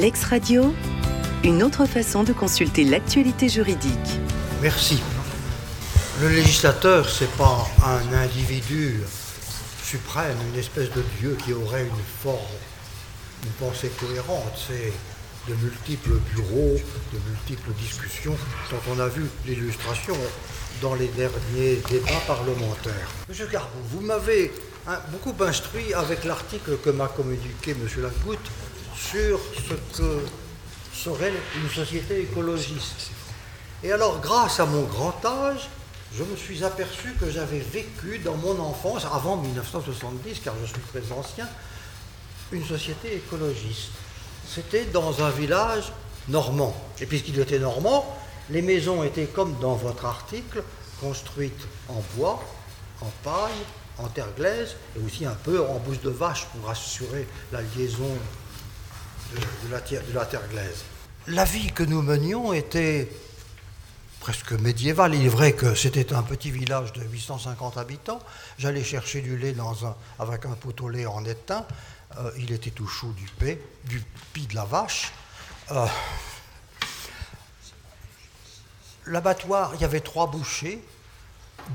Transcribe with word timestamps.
Lex 0.00 0.24
Radio, 0.24 0.74
une 1.44 1.62
autre 1.62 1.84
façon 1.84 2.24
de 2.24 2.32
consulter 2.32 2.84
l'actualité 2.84 3.50
juridique. 3.50 4.18
Merci. 4.62 4.98
Le 6.22 6.30
législateur, 6.30 7.06
c'est 7.06 7.30
pas 7.32 7.68
un 7.84 8.14
individu 8.14 9.02
suprême, 9.84 10.38
une 10.54 10.58
espèce 10.58 10.90
de 10.92 11.04
Dieu 11.18 11.36
qui 11.44 11.52
aurait 11.52 11.82
une 11.82 12.04
forme, 12.22 12.56
une 13.44 13.50
pensée 13.66 13.90
cohérente. 14.00 14.54
C'est 14.68 14.90
de 15.50 15.54
multiples 15.56 16.16
bureaux, 16.34 16.76
de 17.12 17.18
multiples 17.28 17.72
discussions 17.78 18.38
dont 18.70 18.94
on 18.94 19.00
a 19.00 19.08
vu 19.08 19.26
l'illustration 19.46 20.16
dans 20.80 20.94
les 20.94 21.08
derniers 21.08 21.78
débats 21.90 22.22
parlementaires. 22.26 23.10
Monsieur 23.28 23.48
Garbou, 23.48 23.80
vous 23.90 24.00
m'avez 24.00 24.50
hein, 24.88 24.98
beaucoup 25.12 25.34
instruit 25.44 25.92
avec 25.92 26.24
l'article 26.24 26.78
que 26.82 26.88
m'a 26.88 27.08
communiqué 27.08 27.74
Monsieur 27.74 28.00
Lagoutte 28.00 28.50
sur 29.08 29.40
ce 29.68 29.74
que 29.96 30.24
serait 30.92 31.32
une 31.56 31.70
société 31.70 32.20
écologiste. 32.20 33.10
Et 33.82 33.92
alors, 33.92 34.20
grâce 34.20 34.60
à 34.60 34.66
mon 34.66 34.82
grand 34.82 35.24
âge, 35.24 35.68
je 36.14 36.22
me 36.22 36.36
suis 36.36 36.64
aperçu 36.64 37.14
que 37.20 37.30
j'avais 37.30 37.60
vécu 37.60 38.18
dans 38.18 38.36
mon 38.36 38.58
enfance, 38.60 39.04
avant 39.04 39.36
1970, 39.36 40.40
car 40.44 40.54
je 40.60 40.66
suis 40.66 40.82
très 40.92 41.12
ancien, 41.12 41.48
une 42.52 42.64
société 42.64 43.16
écologiste. 43.16 43.90
C'était 44.46 44.84
dans 44.86 45.22
un 45.22 45.30
village 45.30 45.92
normand. 46.28 46.74
Et 47.00 47.06
puisqu'il 47.06 47.38
était 47.38 47.58
normand, 47.58 48.18
les 48.50 48.62
maisons 48.62 49.02
étaient 49.04 49.26
comme 49.26 49.56
dans 49.60 49.74
votre 49.74 50.04
article, 50.04 50.62
construites 51.00 51.66
en 51.88 52.02
bois, 52.16 52.42
en 53.00 53.10
paille, 53.22 53.50
en 53.98 54.08
terre 54.08 54.32
glaise, 54.36 54.76
et 54.96 55.04
aussi 55.04 55.24
un 55.24 55.36
peu 55.44 55.64
en 55.64 55.78
bouse 55.78 56.00
de 56.00 56.10
vache 56.10 56.46
pour 56.46 56.68
assurer 56.68 57.26
la 57.52 57.60
liaison 57.62 58.10
de, 59.34 59.70
la, 60.14 60.24
terre 60.26 60.48
glaise. 60.48 60.84
La 61.26 61.44
vie 61.44 61.72
que 61.72 61.82
nous 61.82 62.02
menions 62.02 62.52
était 62.52 63.08
presque 64.20 64.52
médiéval. 64.52 65.14
Il 65.14 65.26
est 65.26 65.28
vrai 65.28 65.52
que 65.52 65.74
c'était 65.74 66.12
un 66.12 66.22
petit 66.22 66.50
village 66.50 66.92
de 66.92 67.02
850 67.02 67.76
habitants. 67.78 68.20
J'allais 68.58 68.84
chercher 68.84 69.20
du 69.20 69.36
lait 69.36 69.54
avec 70.18 70.46
un 70.46 70.52
pot 70.52 70.78
au 70.80 70.88
lait 70.88 71.06
en 71.06 71.24
étain. 71.24 71.66
Euh, 72.18 72.30
il 72.38 72.52
était 72.52 72.70
tout 72.70 72.88
chaud 72.88 73.12
du 73.16 73.26
paix, 73.38 73.60
du 73.84 74.02
pis 74.32 74.46
de 74.46 74.54
la 74.54 74.64
vache. 74.64 75.12
Euh, 75.70 75.86
l'abattoir, 79.06 79.72
il 79.74 79.80
y 79.80 79.84
avait 79.84 80.00
trois 80.00 80.26
bouchers, 80.26 80.82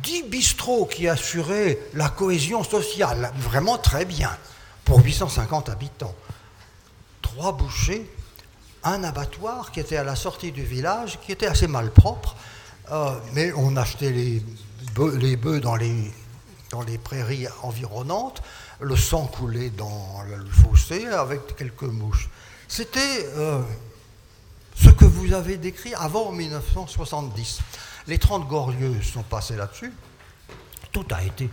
dix 0.03 0.23
bistrots 0.23 0.85
qui 0.85 1.07
assuraient 1.07 1.79
la 1.93 2.09
cohésion 2.09 2.63
sociale, 2.63 3.31
vraiment 3.37 3.77
très 3.77 4.03
bien, 4.03 4.35
pour 4.83 5.01
850 5.01 5.69
habitants. 5.69 6.15
Trois 7.35 7.51
bouchers, 7.51 8.09
un 8.85 9.03
abattoir 9.03 9.73
qui 9.73 9.81
était 9.81 9.97
à 9.97 10.05
la 10.05 10.15
sortie 10.15 10.53
du 10.53 10.63
village, 10.63 11.19
qui 11.19 11.33
était 11.33 11.47
assez 11.47 11.67
mal 11.67 11.91
propre, 11.91 12.33
euh, 12.93 13.19
mais 13.33 13.51
on 13.57 13.75
achetait 13.75 14.11
les 14.11 14.41
bœufs, 14.95 15.59
dans, 15.59 15.75
les, 15.75 16.97
prairies 16.97 17.47
environnantes, 17.61 18.41
le 18.79 18.95
sang 18.95 19.27
coulait 19.27 19.69
dans 19.69 20.23
le 20.29 20.45
fossé 20.45 21.07
avec 21.07 21.57
quelques 21.57 21.83
mouches. 21.83 22.29
C'était 22.69 23.27
euh, 23.35 23.61
ce 24.77 24.89
que 24.89 25.03
vous 25.03 25.33
avez 25.33 25.57
décrit 25.57 25.93
avant 25.93 26.31
1970. 26.31 27.59
Les 28.07 28.17
30 28.17 28.47
Glorieuses 28.47 29.11
sont 29.11 29.23
passées 29.23 29.57
là-dessus. 29.57 29.91
Tout 30.93 31.05
a 31.11 31.21
été 31.21 31.49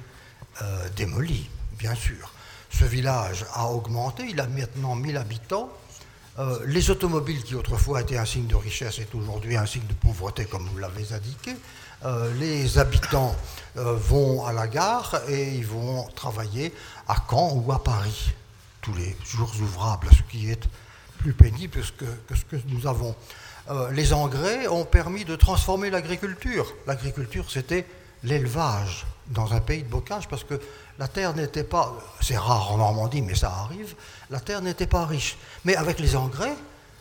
euh, 0.62 0.88
démoli, 0.91 1.50
bien 1.77 1.97
sûr. 1.97 2.33
Ce 2.73 2.84
village 2.84 3.45
a 3.55 3.67
augmenté, 3.67 4.25
il 4.28 4.41
a 4.41 4.47
maintenant 4.47 4.95
1000 4.95 5.17
habitants. 5.17 5.70
Euh, 6.39 6.61
les 6.67 6.91
automobiles 6.91 7.42
qui 7.42 7.55
autrefois 7.55 8.01
étaient 8.01 8.17
un 8.17 8.25
signe 8.25 8.47
de 8.47 8.55
richesse 8.55 8.99
est 8.99 9.15
aujourd'hui 9.15 9.56
un 9.56 9.66
signe 9.66 9.87
de 9.87 9.93
pauvreté, 9.94 10.47
comme 10.47 10.66
vous 10.66 10.78
l'avez 10.78 11.12
indiqué. 11.12 11.55
Euh, 12.05 12.32
les 12.38 12.78
habitants 12.78 13.37
euh, 13.77 13.94
vont 13.94 14.47
à 14.47 14.53
la 14.53 14.66
gare 14.66 15.21
et 15.28 15.55
ils 15.55 15.66
vont 15.66 16.09
travailler 16.15 16.72
à 17.06 17.16
Caen 17.28 17.62
ou 17.62 17.71
à 17.71 17.84
Paris 17.84 18.32
tous 18.81 18.94
les 18.94 19.15
jours 19.25 19.53
ouvrables, 19.61 20.09
ce 20.11 20.22
qui 20.31 20.50
est 20.50 20.69
plus 21.19 21.34
pénible 21.34 21.81
que, 21.99 22.05
que 22.27 22.34
ce 22.34 22.44
que 22.44 22.56
nous 22.66 22.87
avons. 22.88 23.15
les 23.93 24.12
engrais 24.12 24.66
ont 24.66 24.84
permis 24.84 25.25
de 25.25 25.37
transformer 25.37 25.88
l'agriculture. 25.88 26.66
L'agriculture, 26.84 27.49
c'était 27.49 27.87
l'élevage 28.25 29.06
dans 29.28 29.53
un 29.53 29.60
pays 29.60 29.83
de 29.83 29.88
bocage 29.88 30.28
parce 30.28 30.44
que 30.44 30.60
la 30.99 31.09
terre 31.09 31.34
n'était 31.34 31.65
pas, 31.65 31.97
c'est 32.21 32.37
rare 32.37 32.72
en 32.72 32.78
Normandie, 32.78 33.22
mais 33.22 33.34
ça 33.34 33.50
arrive, 33.50 33.94
la 34.31 34.41
terre 34.41 34.62
n'était 34.62 34.87
pas 34.87 35.06
riche. 35.06 35.37
Mais 35.65 35.77
avec 35.77 35.99
les 35.99 36.16
engrais, 36.16 36.56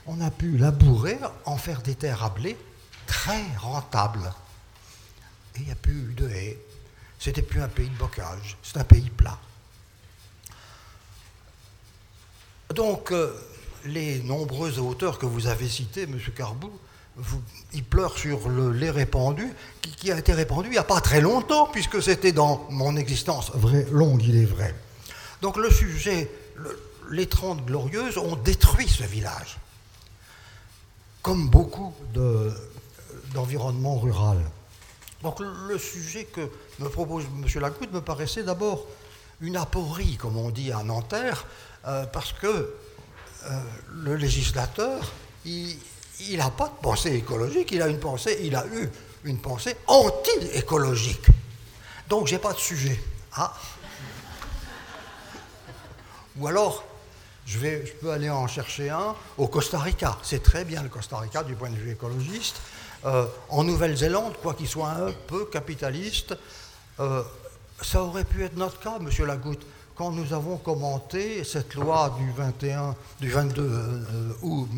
on 0.07 0.21
a 0.21 0.31
pu 0.31 0.57
labourer, 0.57 1.17
en 1.45 1.57
faire 1.57 1.81
des 1.81 1.95
terres 1.95 2.23
à 2.23 2.29
blé 2.29 2.57
très 3.05 3.43
rentables. 3.59 4.33
Et 5.55 5.59
il 5.59 5.65
n'y 5.65 5.71
a 5.71 5.75
plus 5.75 6.11
eu 6.11 6.13
de 6.13 6.29
haies. 6.29 6.59
C'était 7.19 7.41
plus 7.41 7.61
un 7.61 7.67
pays 7.67 7.89
de 7.89 7.97
bocage, 7.97 8.57
c'est 8.63 8.77
un 8.77 8.83
pays 8.83 9.09
plat. 9.09 9.37
Donc, 12.73 13.11
euh, 13.11 13.35
les 13.85 14.19
nombreuses 14.23 14.79
auteurs 14.79 15.19
que 15.19 15.25
vous 15.25 15.47
avez 15.47 15.67
cités, 15.67 16.03
M. 16.03 16.19
Carbou, 16.35 16.71
il 17.73 17.83
pleure 17.83 18.17
sur 18.17 18.49
le 18.49 18.71
lait 18.71 18.89
répandu, 18.89 19.51
qui, 19.81 20.11
a 20.11 20.17
été 20.17 20.33
répandu 20.33 20.69
il 20.69 20.71
n'y 20.71 20.77
a 20.77 20.83
pas 20.83 21.01
très 21.01 21.21
longtemps, 21.21 21.67
puisque 21.67 22.01
c'était 22.01 22.31
dans 22.31 22.65
mon 22.69 22.95
existence 22.95 23.51
longue, 23.91 24.23
il 24.23 24.37
est 24.37 24.45
vrai. 24.45 24.73
Donc 25.41 25.57
le 25.57 25.69
sujet, 25.69 26.31
les 27.11 27.27
Trente 27.27 27.65
Glorieuses 27.65 28.17
ont 28.17 28.35
détruit 28.35 28.87
ce 28.87 29.03
village, 29.03 29.57
comme 31.21 31.49
beaucoup 31.49 31.93
d'environnements 33.33 33.99
rural. 33.99 34.39
Donc 35.21 35.39
le 35.39 35.77
sujet 35.77 36.25
que 36.25 36.49
me 36.79 36.89
propose 36.89 37.25
M. 37.25 37.61
Lagoutte 37.61 37.91
me 37.91 38.01
paraissait 38.01 38.43
d'abord 38.43 38.87
une 39.39 39.57
aporie, 39.57 40.17
comme 40.17 40.37
on 40.37 40.49
dit 40.49 40.71
à 40.71 40.83
Nanterre, 40.83 41.45
euh, 41.85 42.05
parce 42.05 42.33
que 42.33 42.47
euh, 42.47 43.61
le 43.93 44.15
législateur, 44.15 45.11
il, 45.45 45.75
il 46.29 46.37
n'a 46.37 46.49
pas 46.49 46.67
de 46.67 46.81
pensée 46.81 47.13
écologique, 47.13 47.71
il 47.71 47.81
a 47.81 47.87
une 47.87 47.99
pensée, 47.99 48.39
il 48.43 48.55
a 48.55 48.65
eu 48.67 48.89
une 49.23 49.39
pensée 49.39 49.75
anti-écologique. 49.87 51.25
Donc 52.09 52.27
j'ai 52.27 52.39
pas 52.39 52.53
de 52.53 52.59
sujet. 52.59 52.99
Ah. 53.33 53.53
Ou 56.37 56.47
alors, 56.47 56.83
je, 57.45 57.59
peux 58.01 58.11
aller 58.11 58.29
en 58.29 58.47
chercher 58.47 58.89
un 58.89 59.15
au 59.37 59.47
Costa 59.47 59.79
Rica. 59.79 60.17
C'est 60.23 60.43
très 60.43 60.63
bien 60.63 60.83
le 60.83 60.89
Costa 60.89 61.17
Rica 61.17 61.43
du 61.43 61.55
point 61.55 61.69
de 61.69 61.75
vue 61.75 61.91
écologiste. 61.91 62.61
Euh, 63.05 63.25
en 63.49 63.63
Nouvelle-Zélande, 63.63 64.33
quoi 64.41 64.53
qu'il 64.53 64.67
soit 64.67 64.89
un 64.89 65.11
peu 65.27 65.45
capitaliste, 65.45 66.35
euh, 66.99 67.23
ça 67.81 68.03
aurait 68.03 68.23
pu 68.23 68.43
être 68.43 68.55
notre 68.55 68.79
cas, 68.79 68.99
Monsieur 68.99 69.25
Lagoutte 69.25 69.65
quand 69.95 70.11
nous 70.11 70.33
avons 70.33 70.57
commenté 70.57 71.43
cette 71.43 71.75
loi 71.75 72.15
du, 72.17 72.31
21, 72.31 72.95
du 73.19 73.29
22 73.29 73.61
euh, 73.61 74.33
août 74.41 74.69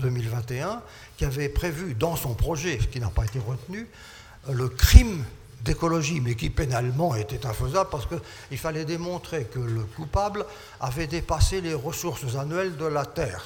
2021, 0.00 0.82
qui 1.16 1.24
avait 1.24 1.48
prévu 1.48 1.94
dans 1.94 2.16
son 2.16 2.34
projet, 2.34 2.78
ce 2.80 2.86
qui 2.86 3.00
n'a 3.00 3.08
pas 3.08 3.24
été 3.24 3.38
retenu, 3.38 3.88
le 4.50 4.68
crime 4.68 5.24
d'écologie, 5.62 6.20
mais 6.20 6.34
qui 6.34 6.50
pénalement 6.50 7.14
était 7.14 7.46
infaisable 7.46 7.88
parce 7.90 8.06
qu'il 8.06 8.58
fallait 8.58 8.84
démontrer 8.84 9.44
que 9.44 9.60
le 9.60 9.82
coupable 9.84 10.44
avait 10.80 11.06
dépassé 11.06 11.60
les 11.60 11.74
ressources 11.74 12.36
annuelles 12.36 12.76
de 12.76 12.86
la 12.86 13.06
Terre, 13.06 13.44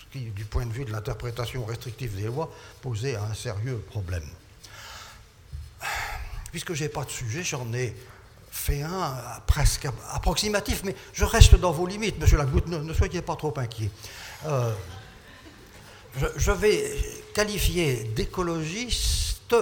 ce 0.00 0.12
qui, 0.12 0.26
du 0.30 0.44
point 0.44 0.66
de 0.66 0.72
vue 0.72 0.84
de 0.84 0.92
l'interprétation 0.92 1.64
restrictive 1.64 2.16
des 2.16 2.24
lois, 2.26 2.50
posait 2.82 3.16
un 3.16 3.34
sérieux 3.34 3.78
problème. 3.88 4.28
Puisque 6.50 6.74
je 6.74 6.84
n'ai 6.84 6.88
pas 6.88 7.04
de 7.04 7.10
sujet, 7.10 7.44
j'en 7.44 7.72
ai 7.72 7.94
fait 8.50 8.82
un 8.82 9.14
presque 9.46 9.86
approximatif, 10.10 10.82
mais 10.84 10.94
je 11.12 11.24
reste 11.24 11.54
dans 11.56 11.72
vos 11.72 11.86
limites, 11.86 12.18
monsieur 12.20 12.38
Lagoutte, 12.38 12.66
ne, 12.66 12.92
soyez 12.92 13.22
pas 13.22 13.36
trop 13.36 13.52
inquiet. 13.56 13.90
Euh, 14.46 14.72
je, 16.36 16.50
vais 16.52 16.94
qualifier 17.34 18.04
d'écologiste 18.16 19.54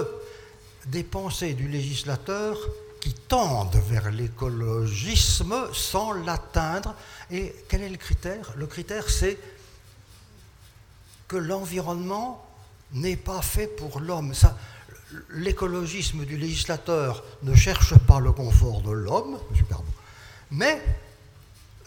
des 0.87 1.03
pensées 1.03 1.53
du 1.53 1.67
législateur 1.67 2.57
qui 2.99 3.13
tendent 3.13 3.75
vers 3.87 4.09
l'écologisme 4.11 5.67
sans 5.73 6.13
l'atteindre. 6.13 6.95
Et 7.29 7.53
quel 7.67 7.83
est 7.83 7.89
le 7.89 7.97
critère? 7.97 8.53
Le 8.55 8.65
critère, 8.65 9.09
c'est 9.09 9.37
que 11.27 11.37
l'environnement 11.37 12.43
n'est 12.93 13.17
pas 13.17 13.41
fait 13.41 13.67
pour 13.67 13.99
l'homme 13.99 14.33
l'écologisme 15.29 16.25
du 16.25 16.37
législateur 16.37 17.23
ne 17.43 17.55
cherche 17.55 17.97
pas 17.97 18.19
le 18.19 18.31
confort 18.31 18.81
de 18.81 18.91
l'homme, 18.91 19.37
mais 20.51 20.81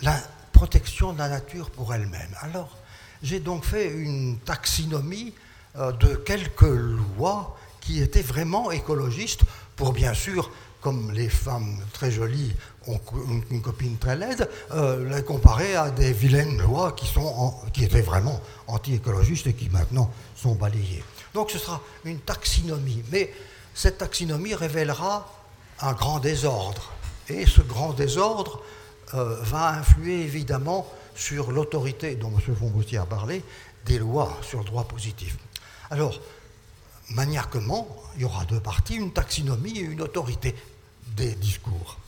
la 0.02 0.16
protection 0.52 1.12
de 1.12 1.18
la 1.18 1.28
nature 1.28 1.70
pour 1.70 1.92
elle-même. 1.94 2.34
Alors, 2.40 2.76
j'ai 3.22 3.40
donc 3.40 3.64
fait 3.64 3.90
une 3.90 4.38
taxinomie 4.38 5.34
euh, 5.76 5.92
de 5.92 6.16
quelques 6.16 6.62
lois 6.62 7.56
qui 7.80 8.00
étaient 8.00 8.22
vraiment 8.22 8.70
écologistes 8.70 9.42
pour 9.76 9.92
bien 9.92 10.14
sûr 10.14 10.50
comme 10.80 11.12
les 11.12 11.28
femmes 11.28 11.78
très 11.92 12.10
jolies 12.10 12.52
ont 12.86 12.98
une, 13.50 13.60
copine 13.60 13.98
très 13.98 14.16
laide, 14.16 14.48
euh, 14.72 15.14
les 15.14 15.22
comparer 15.22 15.76
à 15.76 15.90
des 15.90 16.12
vilaines 16.12 16.60
lois 16.62 16.92
qui, 16.92 17.06
sont 17.06 17.54
qui 17.72 17.84
étaient 17.84 18.00
vraiment 18.00 18.40
anti-écologistes 18.66 19.46
et 19.46 19.52
qui 19.52 19.68
maintenant 19.68 20.10
sont 20.34 20.54
balayées. 20.54 21.04
Donc 21.34 21.50
ce 21.50 21.58
sera 21.58 21.80
une 22.04 22.20
taxinomie, 22.20 23.02
mais 23.10 23.32
cette 23.74 23.98
taxinomie 23.98 24.54
révélera 24.54 25.32
un 25.80 25.92
grand 25.92 26.18
désordre. 26.18 26.92
Et 27.28 27.46
ce 27.46 27.60
grand 27.60 27.92
désordre 27.92 28.62
euh, 29.14 29.36
va 29.42 29.68
influer 29.70 30.22
évidemment 30.22 30.90
sur 31.14 31.52
l'autorité 31.52 32.16
dont 32.16 32.30
M. 32.30 32.56
Fomboutier 32.56 32.98
a 32.98 33.06
parlé, 33.06 33.44
des 33.84 33.98
lois 33.98 34.36
sur 34.42 34.58
le 34.58 34.64
droit 34.64 34.84
positif. 34.84 35.36
Alors, 35.90 36.20
maniaquement, 37.10 37.88
il 38.16 38.22
y 38.22 38.24
aura 38.24 38.44
deux 38.44 38.60
parties, 38.60 38.96
une 38.96 39.12
taxinomie 39.12 39.78
et 39.78 39.82
une 39.82 40.02
autorité 40.02 40.54
des 41.08 41.34
discours. 41.34 41.98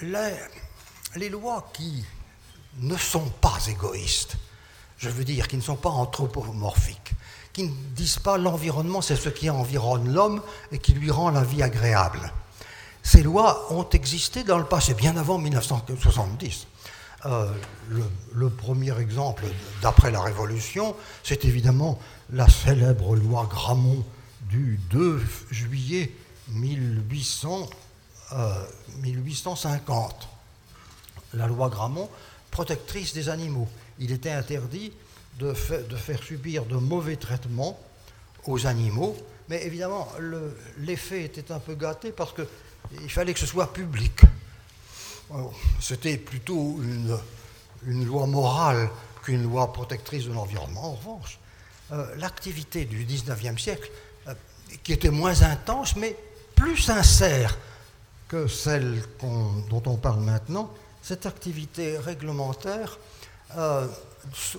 Les, 0.00 1.28
lois 1.28 1.70
qui 1.72 2.04
ne 2.78 2.96
sont 2.96 3.28
pas 3.40 3.58
égoïstes, 3.68 4.36
je 4.98 5.08
veux 5.08 5.24
dire, 5.24 5.48
qui 5.48 5.56
ne 5.56 5.62
sont 5.62 5.76
pas 5.76 5.90
anthropomorphiques, 5.90 7.12
qui 7.52 7.64
ne 7.64 7.72
disent 7.94 8.18
pas 8.18 8.36
l'environnement, 8.36 9.00
c'est 9.00 9.16
ce 9.16 9.28
qui 9.28 9.48
environne 9.48 10.12
l'homme 10.12 10.42
et 10.72 10.78
qui 10.78 10.92
lui 10.92 11.10
rend 11.10 11.30
la 11.30 11.44
vie 11.44 11.62
agréable. 11.62 12.32
Ces 13.02 13.22
lois 13.22 13.72
ont 13.72 13.88
existé 13.88 14.44
dans 14.44 14.58
le 14.58 14.64
passé, 14.64 14.94
bien 14.94 15.16
avant 15.16 15.38
1970. 15.38 16.66
Euh, 17.26 17.52
le, 18.32 18.48
premier 18.50 18.96
exemple 19.00 19.44
d'après 19.82 20.10
la 20.10 20.20
Révolution, 20.20 20.94
c'est 21.24 21.44
évidemment 21.44 21.98
la 22.30 22.48
célèbre 22.48 23.16
loi 23.16 23.48
Gramont 23.50 24.04
du 24.42 24.78
2 24.90 25.20
juillet 25.50 26.12
1800, 26.50 27.68
1850. 29.02 30.28
Euh, 31.34 31.36
la 31.36 31.46
loi 31.46 31.68
Gramont, 31.68 32.08
protectrice 32.50 33.14
des 33.14 33.28
animaux. 33.28 33.68
Il 33.98 34.12
était 34.12 34.30
interdit 34.30 34.92
de, 35.38 35.52
faire 35.54 36.22
subir 36.22 36.64
de 36.64 36.76
mauvais 36.76 37.16
traitements 37.16 37.78
aux 38.46 38.66
animaux, 38.66 39.16
mais 39.48 39.64
évidemment, 39.64 40.08
l'effet 40.78 41.24
était 41.24 41.52
un 41.52 41.58
peu 41.58 41.74
gâté 41.74 42.12
parce 42.12 42.32
qu'il 42.32 43.10
fallait 43.10 43.34
que 43.34 43.40
ce 43.40 43.46
soit 43.46 43.72
public. 43.72 44.20
C'était 45.80 46.16
plutôt 46.16 46.80
une, 46.82 47.16
une, 47.86 48.06
loi 48.06 48.26
morale 48.26 48.88
qu'une 49.22 49.42
loi 49.42 49.72
protectrice 49.72 50.24
de 50.24 50.32
l'environnement. 50.32 50.92
En 50.92 50.94
revanche, 50.94 51.38
euh, 51.92 52.14
l'activité 52.16 52.84
du 52.84 53.04
19e 53.04 53.58
siècle, 53.58 53.90
euh, 54.26 54.34
qui 54.82 54.92
était 54.92 55.10
moins 55.10 55.42
intense, 55.42 55.96
mais 55.96 56.16
plus 56.54 56.78
sincère 56.78 57.58
que 58.28 58.46
celle 58.46 59.02
dont 59.20 59.82
on 59.86 59.96
parle 59.96 60.20
maintenant, 60.20 60.70
cette 61.02 61.26
activité 61.26 61.98
réglementaire 61.98 62.98
euh, 63.56 63.86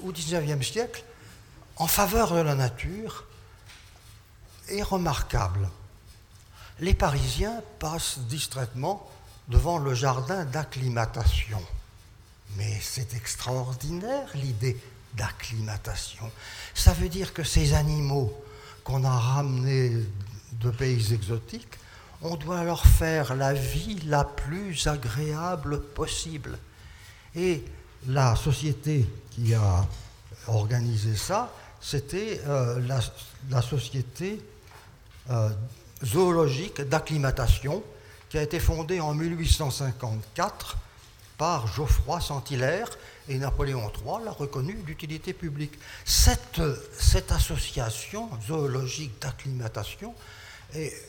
au 0.04 0.12
XIXe 0.12 0.66
siècle, 0.66 1.04
en 1.78 1.88
faveur 1.88 2.34
de 2.34 2.42
la 2.42 2.56
nature, 2.56 3.26
est 4.68 4.84
remarquable. 4.84 5.70
Les 6.80 6.94
Parisiens 6.94 7.62
passent 7.80 8.20
distraitement 8.20 9.10
devant 9.48 9.78
le 9.78 9.94
jardin 9.94 10.46
d'acclimatation. 10.46 11.62
Mais 12.56 12.80
c'est 12.82 13.14
extraordinaire 13.14 14.30
l'idée 14.36 14.78
d'acclimatation. 15.16 16.32
Ça 16.74 16.94
veut 16.94 17.10
dire 17.10 17.34
que 17.34 17.44
ces 17.44 17.74
animaux 17.74 18.34
qu'on 18.84 19.04
a 19.04 19.18
ramenés 19.18 19.92
de 20.54 20.70
pays 20.72 21.14
exotiques, 21.14 21.78
on 22.22 22.36
doit 22.36 22.64
leur 22.64 22.86
faire 22.86 23.36
la 23.36 23.54
vie 23.54 24.00
la 24.06 24.24
plus 24.24 24.88
agréable 24.88 25.82
possible. 25.82 26.58
Et 27.36 27.64
la 28.08 28.36
société 28.36 29.06
qui 29.32 29.54
a 29.54 29.86
organisé 30.48 31.16
ça, 31.16 31.54
c'était 31.82 32.42
euh, 32.48 32.80
la, 33.50 33.62
société 33.62 34.42
euh, 35.30 35.50
zoologique 36.04 36.82
d'acclimatation 36.82 37.84
qui 38.30 38.38
a 38.38 38.42
été 38.42 38.60
fondée 38.60 39.00
en 39.00 39.14
1854 39.14 40.78
par 41.38 41.68
Geoffroy 41.68 42.20
Saint-Hilaire 42.20 42.90
et 43.28 43.38
Napoléon 43.38 43.92
III 44.06 44.26
l'a 44.26 44.32
reconnue 44.32 44.82
d'utilité 44.86 45.34
publique. 45.34 45.80
Cette, 46.04 46.62
cette 46.98 47.32
association 47.32 48.30
zoologique 48.46 49.22
d'acclimatation, 49.22 50.14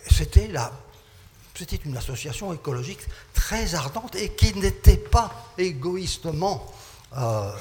c'était 0.09 0.47
la 0.47 0.73
c'était 1.55 1.77
une 1.77 1.97
association 1.97 2.53
écologique 2.53 3.01
très 3.35 3.75
ardente 3.75 4.15
et 4.15 4.31
qui 4.33 4.55
n'était 4.55 4.97
pas 4.97 5.53
égoïstement 5.59 6.67
euh, 7.17 7.53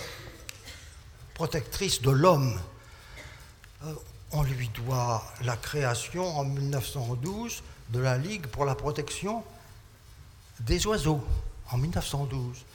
protectrice 1.33 2.01
de 2.01 2.11
l'homme. 2.11 2.59
Euh, 3.85 3.93
on 4.31 4.43
lui 4.43 4.69
doit 4.69 5.23
la 5.43 5.57
création 5.57 6.37
en 6.37 6.43
1912 6.43 7.63
de 7.89 7.99
la 7.99 8.17
Ligue 8.17 8.47
pour 8.47 8.65
la 8.65 8.75
protection 8.75 9.43
des 10.59 10.85
oiseaux, 10.85 11.23
en 11.71 11.77
1912. 11.77 12.65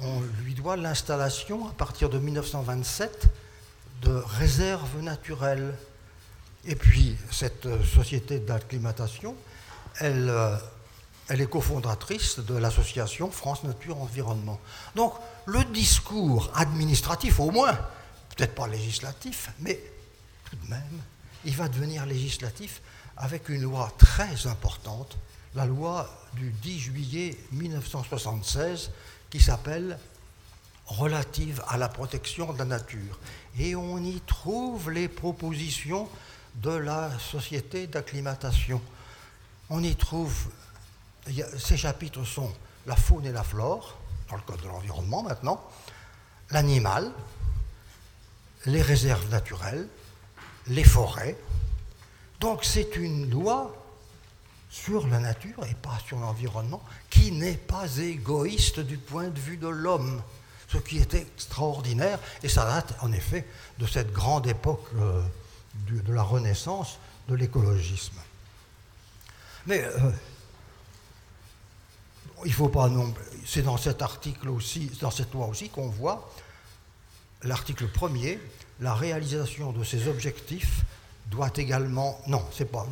On 0.00 0.20
lui 0.42 0.54
doit 0.54 0.76
l'installation 0.76 1.68
à 1.68 1.72
partir 1.72 2.08
de 2.08 2.18
1927 2.18 3.28
de 4.02 4.10
réserves 4.10 5.00
naturelles. 5.02 5.74
Et 6.64 6.74
puis, 6.74 7.16
cette 7.30 7.68
société 7.84 8.38
d'acclimatation, 8.38 9.36
elle, 10.00 10.28
euh, 10.28 10.56
elle 11.28 11.40
est 11.40 11.48
cofondatrice 11.48 12.38
de 12.38 12.54
l'association 12.56 13.30
France 13.30 13.64
Nature 13.64 14.00
Environnement. 14.00 14.60
Donc, 14.94 15.14
le 15.46 15.64
discours 15.64 16.50
administratif, 16.54 17.40
au 17.40 17.50
moins, 17.50 17.78
peut-être 18.34 18.54
pas 18.54 18.66
législatif, 18.66 19.50
mais 19.60 19.80
tout 20.50 20.56
de 20.56 20.68
même, 20.68 21.00
il 21.44 21.54
va 21.56 21.68
devenir 21.68 22.06
législatif 22.06 22.80
avec 23.16 23.48
une 23.48 23.62
loi 23.62 23.92
très 23.98 24.46
importante, 24.46 25.16
la 25.54 25.66
loi 25.66 26.10
du 26.34 26.50
10 26.50 26.78
juillet 26.78 27.38
1976, 27.52 28.90
qui 29.30 29.40
s'appelle 29.40 29.98
Relative 30.86 31.62
à 31.68 31.78
la 31.78 31.88
protection 31.88 32.52
de 32.52 32.58
la 32.58 32.66
nature. 32.66 33.18
Et 33.58 33.74
on 33.74 33.98
y 33.98 34.20
trouve 34.26 34.90
les 34.90 35.08
propositions 35.08 36.10
de 36.56 36.70
la 36.70 37.10
société 37.18 37.86
d'acclimatation. 37.86 38.82
On 39.76 39.82
y 39.82 39.96
trouve, 39.96 40.32
ces 41.58 41.76
chapitres 41.76 42.22
sont 42.22 42.52
la 42.86 42.94
faune 42.94 43.26
et 43.26 43.32
la 43.32 43.42
flore, 43.42 43.98
dans 44.30 44.36
le 44.36 44.42
Code 44.42 44.62
de 44.62 44.68
l'environnement 44.68 45.24
maintenant, 45.24 45.60
l'animal, 46.52 47.10
les 48.66 48.80
réserves 48.80 49.28
naturelles, 49.30 49.88
les 50.68 50.84
forêts. 50.84 51.36
Donc 52.38 52.64
c'est 52.64 52.94
une 52.94 53.28
loi 53.28 53.74
sur 54.70 55.08
la 55.08 55.18
nature 55.18 55.66
et 55.66 55.74
pas 55.74 55.98
sur 56.06 56.20
l'environnement 56.20 56.84
qui 57.10 57.32
n'est 57.32 57.56
pas 57.56 57.96
égoïste 57.96 58.78
du 58.78 58.96
point 58.96 59.26
de 59.26 59.40
vue 59.40 59.56
de 59.56 59.66
l'homme, 59.66 60.22
ce 60.68 60.78
qui 60.78 60.98
est 60.98 61.14
extraordinaire 61.14 62.20
et 62.44 62.48
ça 62.48 62.64
date 62.64 62.94
en 63.00 63.10
effet 63.10 63.44
de 63.80 63.86
cette 63.86 64.12
grande 64.12 64.46
époque 64.46 64.86
euh, 65.00 65.20
de, 65.90 66.12
la 66.12 66.22
Renaissance 66.22 67.00
de 67.28 67.34
l'écologisme. 67.34 68.20
Mais 69.66 69.82
euh, 69.84 70.10
il 72.44 72.52
faut 72.52 72.68
pas 72.68 72.88
non 72.88 73.14
c'est 73.46 73.62
dans 73.62 73.76
cet 73.76 74.02
article 74.02 74.48
aussi, 74.48 74.90
dans 75.00 75.10
cette 75.10 75.32
loi 75.32 75.46
aussi 75.46 75.68
qu'on 75.68 75.88
voit 75.88 76.30
l'article 77.44 77.86
premier, 77.88 78.38
la 78.80 78.94
réalisation 78.94 79.72
de 79.72 79.84
ces 79.84 80.08
objectifs 80.08 80.82
doit 81.30 81.50
également, 81.56 82.20
non, 82.26 82.44
c'est 82.52 82.64
pas, 82.64 82.86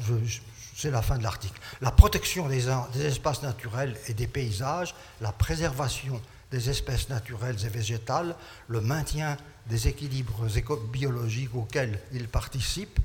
c'est 0.76 0.90
la 0.90 1.02
fin 1.02 1.18
de 1.18 1.22
l'article. 1.22 1.58
La 1.80 1.90
protection 1.90 2.48
des, 2.48 2.66
des, 2.92 3.06
espaces 3.06 3.42
naturels 3.42 3.96
et 4.08 4.14
des 4.14 4.26
paysages, 4.26 4.94
la 5.20 5.32
préservation 5.32 6.20
des 6.50 6.70
espèces 6.70 7.08
naturelles 7.08 7.56
et 7.64 7.68
végétales, 7.68 8.36
le 8.68 8.80
maintien 8.80 9.36
des 9.68 9.88
équilibres 9.88 10.46
biologiques 10.92 11.54
auxquels 11.54 11.98
ils 12.12 12.28
participent 12.28 13.00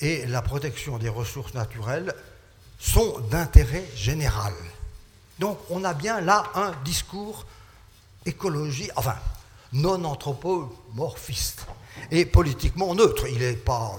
et 0.00 0.26
la 0.26 0.42
protection 0.42 0.98
des 0.98 1.08
ressources 1.08 1.54
naturelles 1.54 2.14
sont 2.78 3.18
d'intérêt 3.30 3.84
général. 3.94 4.54
Donc 5.38 5.58
on 5.70 5.84
a 5.84 5.94
bien 5.94 6.20
là 6.20 6.44
un 6.54 6.72
discours 6.84 7.46
écologique, 8.24 8.90
enfin 8.96 9.16
non 9.72 10.04
anthropomorphiste 10.04 11.66
et 12.10 12.24
politiquement 12.24 12.94
neutre. 12.94 13.26
Il 13.28 13.42
est 13.42 13.54
pas. 13.54 13.92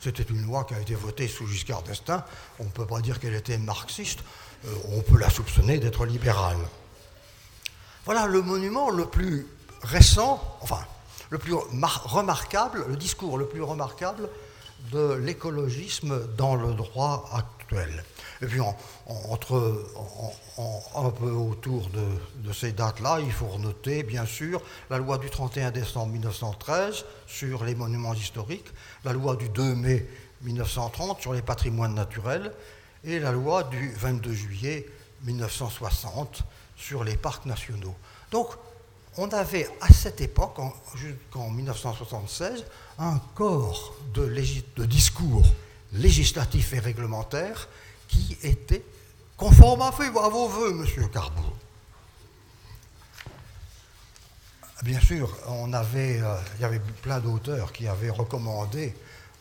C'était 0.00 0.22
une 0.22 0.44
loi 0.44 0.64
qui 0.64 0.74
a 0.74 0.80
été 0.80 0.94
votée 0.94 1.28
sous 1.28 1.46
Giscard 1.46 1.82
d'Estaing. 1.82 2.22
On 2.58 2.64
ne 2.64 2.70
peut 2.70 2.86
pas 2.86 3.00
dire 3.00 3.18
qu'elle 3.18 3.34
était 3.34 3.58
marxiste. 3.58 4.20
Euh, 4.64 4.74
on 4.92 5.00
peut 5.00 5.18
la 5.18 5.30
soupçonner 5.30 5.78
d'être 5.78 6.04
libérale. 6.04 6.58
Voilà 8.04 8.26
le 8.26 8.42
monument 8.42 8.90
le 8.90 9.06
plus 9.06 9.46
récent, 9.82 10.42
enfin, 10.60 10.80
le 11.30 11.38
plus 11.38 11.54
remarquable, 11.54 12.84
le 12.88 12.96
discours 12.96 13.38
le 13.38 13.46
plus 13.46 13.62
remarquable 13.62 14.28
de 14.92 15.14
l'écologisme 15.14 16.26
dans 16.36 16.54
le 16.54 16.74
droit 16.74 17.30
actuel. 17.34 18.04
Et 18.40 18.46
puis, 18.46 18.60
entre, 19.06 19.84
un 20.94 21.10
peu 21.10 21.30
autour 21.30 21.88
de, 21.90 22.52
ces 22.52 22.72
dates-là, 22.72 23.18
il 23.20 23.32
faut 23.32 23.46
renoter, 23.46 24.02
bien 24.02 24.24
sûr, 24.24 24.62
la 24.90 24.98
loi 24.98 25.18
du 25.18 25.28
31 25.28 25.70
décembre 25.70 26.12
1913 26.12 27.04
sur 27.26 27.64
les 27.64 27.74
monuments 27.74 28.14
historiques, 28.14 28.68
la 29.04 29.12
loi 29.12 29.36
du 29.36 29.48
2 29.48 29.74
mai 29.74 30.06
1930 30.42 31.20
sur 31.20 31.32
les 31.32 31.42
patrimoines 31.42 31.94
naturels 31.94 32.52
et 33.04 33.18
la 33.18 33.32
loi 33.32 33.64
du 33.64 33.92
22 33.92 34.32
juillet 34.32 34.86
1960 35.24 36.42
sur 36.76 37.02
les 37.02 37.16
parcs 37.16 37.44
nationaux. 37.44 37.96
Donc, 38.30 38.50
on 39.16 39.28
avait 39.30 39.68
à 39.80 39.92
cette 39.92 40.20
époque, 40.20 40.56
jusqu'en 40.94 41.50
1976, 41.50 42.64
un 42.98 43.18
corps 43.34 43.94
de, 44.14 44.26
discours 44.84 45.46
législatifs 45.92 46.72
et 46.72 46.78
réglementaires 46.78 47.68
qui 48.08 48.36
était 48.42 48.84
conforme 49.36 49.82
à, 49.82 49.90
vos 49.90 50.48
voeux, 50.48 50.72
Monsieur 50.72 51.06
Carbou. 51.08 51.42
Bien 54.82 55.00
sûr, 55.00 55.28
euh, 55.48 56.36
il 56.56 56.60
y 56.60 56.64
avait 56.64 56.80
plein 57.02 57.18
d'auteurs 57.18 57.72
qui 57.72 57.88
avaient 57.88 58.10
recommandé 58.10 58.94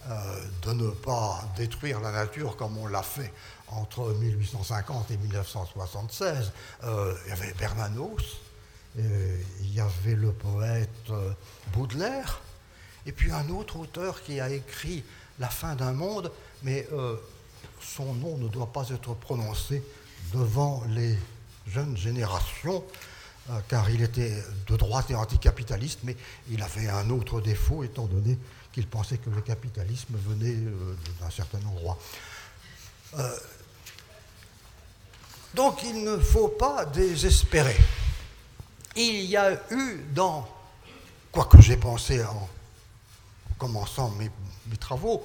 euh, 0.10 0.42
de 0.64 0.74
ne 0.74 0.90
pas 0.90 1.44
détruire 1.56 2.00
la 2.00 2.12
nature 2.12 2.56
comme 2.56 2.78
on 2.78 2.88
l'a 2.88 3.04
fait 3.04 3.32
entre 3.68 4.14
1850 4.14 5.12
et 5.12 5.18
1976. 5.18 6.52
Euh, 6.84 7.14
il 7.26 7.30
y 7.30 7.32
avait 7.34 7.54
Bernanos, 7.54 8.40
il 8.98 9.74
y 9.74 9.80
avait 9.80 10.16
le 10.16 10.32
poète 10.32 11.12
Baudelaire, 11.74 12.42
et 13.06 13.12
puis 13.12 13.32
un 13.32 13.50
autre 13.50 13.78
auteur 13.78 14.24
qui 14.24 14.40
a 14.40 14.50
écrit 14.50 15.04
La 15.40 15.50
fin 15.50 15.76
d'un 15.76 15.94
monde, 15.94 16.32
mais 16.64 16.88
son 17.82 18.14
nom 18.14 18.38
ne 18.38 18.48
doit 18.48 18.72
pas 18.72 18.90
être 18.90 19.14
prononcé 19.14 19.84
devant 20.34 20.84
les 20.90 21.18
jeunes 21.68 21.98
générations, 21.98 22.84
euh, 23.50 23.60
car 23.68 23.90
il 23.90 24.02
était 24.02 24.44
de 24.68 24.76
droite 24.76 25.10
et 25.10 25.16
anticapitaliste, 25.16 26.00
mais 26.04 26.16
il 26.50 26.62
avait 26.62 26.90
un 26.90 27.10
autre 27.10 27.42
défaut, 27.42 27.84
étant 27.84 28.06
donné 28.06 28.38
qu'il 28.74 28.88
pensait 28.88 29.18
que 29.18 29.30
le 29.30 29.42
capitalisme 29.42 30.16
venait 30.16 30.56
euh, 30.56 30.96
d'un 31.20 31.30
certain 31.30 31.60
endroit. 31.66 31.98
Euh, 33.18 33.38
donc 35.54 35.82
il 35.84 36.04
ne 36.04 36.18
faut 36.18 36.50
pas 36.50 36.86
désespérer. 36.86 37.78
Il 38.98 39.26
y 39.26 39.38
a 39.38 39.54
eu 39.72 40.04
dans, 40.14 40.48
quoi 41.32 41.46
que 41.46 41.62
j'ai 41.62 41.78
pensé 41.78 42.24
en 42.24 42.50
commençant 43.58 44.12
mes 44.18 44.78
travaux, 44.78 45.24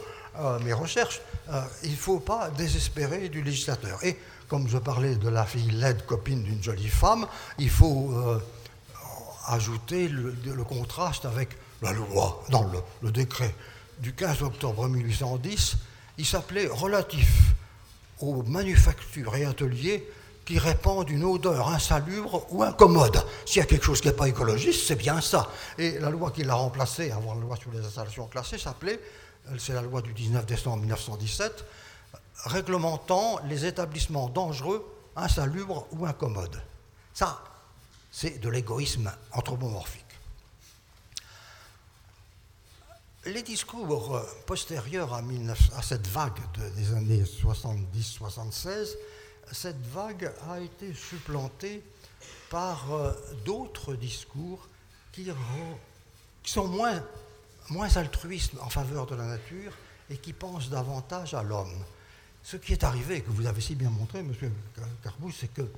mes 0.62 0.72
recherches, 0.72 1.20
euh, 1.50 1.62
il 1.82 1.92
ne 1.92 1.96
faut 1.96 2.20
pas 2.20 2.50
désespérer 2.50 3.28
du 3.28 3.42
législateur. 3.42 4.02
Et 4.04 4.16
comme 4.48 4.68
je 4.68 4.78
parlais 4.78 5.16
de 5.16 5.28
la 5.28 5.44
fille 5.44 5.70
laide 5.70 6.04
copine 6.06 6.42
d'une 6.42 6.62
jolie 6.62 6.88
femme, 6.88 7.26
il 7.58 7.70
faut 7.70 8.12
euh, 8.12 8.38
ajouter 9.48 10.08
le, 10.08 10.64
contraste 10.64 11.24
avec 11.24 11.56
la 11.82 11.92
loi, 11.92 12.42
dans 12.50 12.70
le, 13.02 13.10
décret 13.10 13.54
du 13.98 14.12
15 14.14 14.42
octobre 14.42 14.88
1810, 14.88 15.76
il 16.18 16.26
s'appelait 16.26 16.66
relatif 16.66 17.54
aux 18.20 18.42
manufactures 18.42 19.34
et 19.36 19.44
ateliers 19.44 20.08
qui 20.44 20.58
répandent 20.58 21.08
une 21.08 21.24
odeur 21.24 21.68
insalubre 21.68 22.46
ou 22.50 22.62
incommode. 22.62 23.24
S'il 23.46 23.58
y 23.58 23.62
a 23.62 23.66
quelque 23.66 23.84
chose 23.84 24.00
qui 24.00 24.08
n'est 24.08 24.14
pas 24.14 24.28
écologiste, 24.28 24.86
c'est 24.86 24.96
bien 24.96 25.20
ça. 25.20 25.48
Et 25.78 25.98
la 25.98 26.10
loi 26.10 26.30
qui 26.30 26.42
l'a 26.42 26.54
remplacé 26.54 27.10
avant 27.10 27.34
la 27.34 27.40
loi 27.40 27.56
sur 27.56 27.70
les 27.70 27.84
installations 27.84 28.26
classées 28.26 28.58
s'appelait 28.58 29.00
c'est 29.58 29.72
la 29.72 29.82
loi 29.82 30.02
du 30.02 30.12
19 30.12 30.46
décembre 30.46 30.78
1917, 30.78 31.64
réglementant 32.44 33.40
les 33.48 33.66
établissements 33.66 34.28
dangereux, 34.28 34.84
insalubres 35.16 35.86
ou 35.92 36.06
incommodes. 36.06 36.62
Ça, 37.12 37.42
c'est 38.10 38.38
de 38.38 38.48
l'égoïsme 38.48 39.12
anthropomorphique. 39.32 40.02
Les 43.26 43.42
discours 43.42 44.16
euh, 44.16 44.22
postérieurs 44.46 45.14
à, 45.14 45.22
cette 45.82 46.08
vague 46.08 46.40
des 46.76 46.92
années 46.92 47.22
70-76, 47.22 48.96
cette 49.50 49.84
vague 49.86 50.32
a 50.48 50.60
été 50.60 50.94
supplantée 50.94 51.82
par 52.50 52.92
euh, 52.92 53.12
d'autres 53.44 53.94
discours 53.94 54.68
qui, 55.10 55.28
sont 56.44 56.68
moins 56.68 57.96
altruisme 57.96 58.58
en 58.60 58.68
faveur 58.68 59.06
de 59.06 59.14
la 59.14 59.24
nature 59.24 59.72
et 60.10 60.16
qui 60.16 60.32
pense 60.32 60.70
davantage 60.70 61.34
à 61.34 61.42
l'homme. 61.42 61.84
Ce 62.42 62.56
qui 62.56 62.72
est 62.72 62.84
arrivé, 62.84 63.20
que 63.20 63.30
vous 63.30 63.46
avez 63.46 63.60
si 63.60 63.74
bien 63.74 63.90
montré, 63.90 64.18
M. 64.20 64.32
Carbou, 65.02 65.30
c'est 65.30 65.52
que 65.52 65.68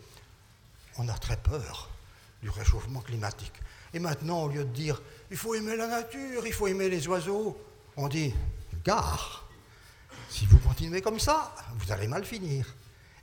on 0.97 1.09
a 1.09 1.15
très 1.15 1.37
peur 1.37 1.91
du 2.43 2.51
réchauffement 2.51 3.01
climatique. 3.01 3.53
Et 3.93 3.99
maintenant, 3.99 4.45
au 4.45 4.49
lieu 4.49 4.65
de 4.65 4.73
dire 4.73 5.01
il 5.31 5.37
faut 5.37 5.55
aimer 5.55 5.77
la 5.77 5.87
nature, 5.87 6.47
il 6.47 6.53
faut 6.53 6.67
aimer 6.67 6.89
les 6.89 7.07
oiseaux, 7.09 7.57
on 7.97 8.09
dit 8.09 8.35
gare. 8.85 9.49
Si 10.29 10.47
vous 10.47 10.59
continuez 10.59 11.01
comme 11.01 11.21
ça, 11.21 11.55
vous 11.77 11.93
allez 11.93 12.09
mal 12.09 12.25
finir. 12.25 12.67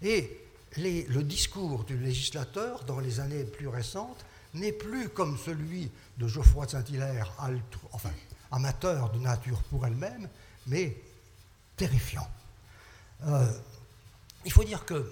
Et 0.02 0.38
le 0.78 1.22
discours 1.22 1.84
du 1.84 1.98
législateur 1.98 2.84
dans 2.86 3.00
les 3.00 3.20
années 3.20 3.44
plus 3.44 3.68
récentes 3.68 4.26
n'est 4.54 4.72
plus 4.72 5.10
comme 5.10 5.38
celui 5.38 5.90
de 6.18 6.28
Geoffroy 6.28 6.66
de 6.66 6.72
Saint-Hilaire, 6.72 7.32
amateur 8.52 9.12
de 9.12 9.20
nature 9.20 9.62
pour 9.64 9.86
elle-même, 9.86 10.28
mais 10.68 10.98
terrifiant. 11.78 12.28
Euh, 13.26 13.52
il 14.46 14.52
faut 14.52 14.64
dire 14.64 14.86
qu'il 14.86 15.04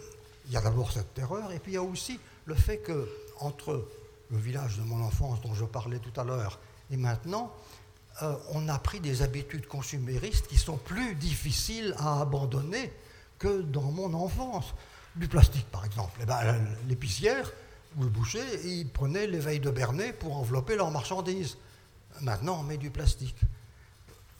y 0.49 0.57
a 0.57 0.61
d'abord 0.61 0.91
cette 0.91 1.13
terreur, 1.13 1.51
et 1.51 1.59
puis 1.59 1.73
il 1.73 1.75
y 1.75 1.77
a 1.77 1.83
aussi 1.83 2.19
le 2.45 2.55
fait 2.55 2.79
que 2.79 3.07
entre 3.39 3.87
le 4.31 4.37
village 4.37 4.77
de 4.77 4.83
mon 4.83 5.03
enfance 5.03 5.41
dont 5.41 5.53
je 5.53 5.65
parlais 5.65 5.99
tout 5.99 6.19
à 6.19 6.23
l'heure 6.23 6.59
et 6.91 6.97
maintenant, 6.97 7.53
euh, 8.21 8.35
on 8.51 8.67
a 8.67 8.77
pris 8.79 8.99
des 8.99 9.21
habitudes 9.21 9.67
consuméristes 9.67 10.47
qui 10.47 10.57
sont 10.57 10.77
plus 10.77 11.15
difficiles 11.15 11.93
à 11.97 12.21
abandonner 12.21 12.91
que 13.39 13.61
dans 13.61 13.91
mon 13.91 14.13
enfance. 14.13 14.73
Du 15.15 15.27
plastique, 15.27 15.65
par 15.71 15.85
exemple. 15.85 16.19
Eh 16.21 16.25
ben, 16.25 16.55
l'épicière 16.87 17.51
ou 17.97 18.03
le 18.03 18.09
boucher, 18.09 18.43
ils 18.63 18.87
prenaient 18.87 19.25
l'éveil 19.25 19.59
de 19.59 19.71
Bernet 19.71 20.13
pour 20.13 20.37
envelopper 20.37 20.75
leurs 20.75 20.91
marchandises. 20.91 21.57
Maintenant, 22.21 22.59
on 22.59 22.63
met 22.63 22.77
du 22.77 22.91
plastique. 22.91 23.35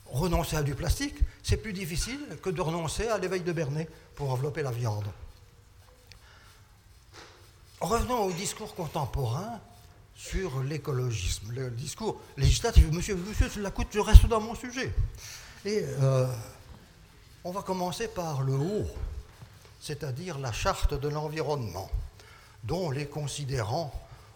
Renoncer 0.06 0.58
à 0.58 0.64
du 0.64 0.76
plastique, 0.76 1.16
c'est 1.44 1.58
plus 1.58 1.74
difficile 1.74 2.20
que 2.44 2.50
de 2.50 2.62
renoncer 2.62 3.08
à 3.08 3.18
l'éveil 3.18 3.42
de 3.42 3.52
Bernet 3.52 3.90
pour 4.16 4.32
envelopper 4.32 4.62
la 4.62 4.72
viande. 4.72 5.06
Revenons 7.82 8.26
au 8.26 8.32
discours 8.32 8.76
contemporain 8.76 9.60
sur 10.16 10.62
l'écologisme, 10.64 11.52
le 11.52 11.70
discours 11.70 12.20
législatif. 12.38 12.92
Monsieur, 12.92 13.16
monsieur, 13.16 13.50
la 13.62 13.72
coûte, 13.72 13.88
je 13.92 14.00
reste 14.00 14.26
dans 14.26 14.42
mon 14.42 14.54
sujet. 14.54 14.94
Et 15.66 15.84
euh, 16.02 16.28
on 17.44 17.52
va 17.52 17.62
commencer 17.62 18.08
par 18.08 18.44
le 18.44 18.54
haut, 18.54 18.88
c'est-à-dire 19.80 20.40
la 20.40 20.52
charte 20.52 20.94
de 20.94 21.08
l'environnement, 21.08 21.90
dont 22.64 22.92
les 22.92 23.08
considérants 23.08 23.94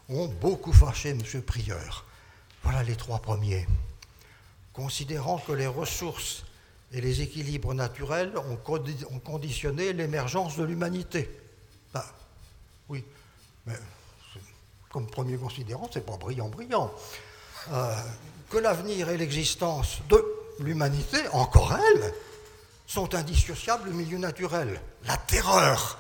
ont 0.10 0.28
beaucoup 0.28 0.74
fâché 0.74 1.14
Monsieur 1.14 1.42
Prieur. 1.42 2.06
Voilà 2.64 2.84
les 2.84 2.96
trois 2.96 3.20
premiers. 3.20 3.68
Considérant 4.72 5.38
que 5.38 5.52
les 5.52 5.68
ressources 5.68 6.46
et 6.92 7.02
les 7.02 7.22
équilibres 7.22 7.74
naturels 7.74 8.34
ont, 8.38 9.20
conditionné 9.20 9.94
l'émergence 9.94 10.58
de 10.58 10.64
l'humanité. 10.64 11.30
Ben, 11.94 12.04
oui, 12.90 13.04
mais 13.66 13.74
comme 14.90 15.08
premier 15.08 15.38
considérant, 15.38 15.90
c'est 15.92 16.06
pas 16.06 16.18
brillant, 16.18 16.50
brillant. 16.50 16.92
Euh, 17.72 17.96
que 18.50 18.58
l'avenir 18.58 19.10
et 19.10 19.18
l'existence 19.18 20.00
de 20.10 20.24
l'humanité, 20.60 21.18
encore 21.32 21.74
elle, 21.74 22.14
sont 22.88 23.16
indissociables 23.16 23.90
du 23.90 23.96
milieu 23.96 24.18
naturel. 24.18 24.80
La 25.06 25.18
terreur. 25.18 26.00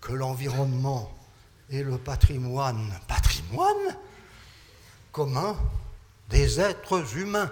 Que 0.00 0.12
l'environnement 0.12 1.12
et 1.70 1.82
le 1.82 1.96
patrimoine, 1.96 2.92
patrimoine 3.06 3.96
commun 5.12 5.56
des 6.28 6.60
êtres 6.60 7.16
humains, 7.16 7.50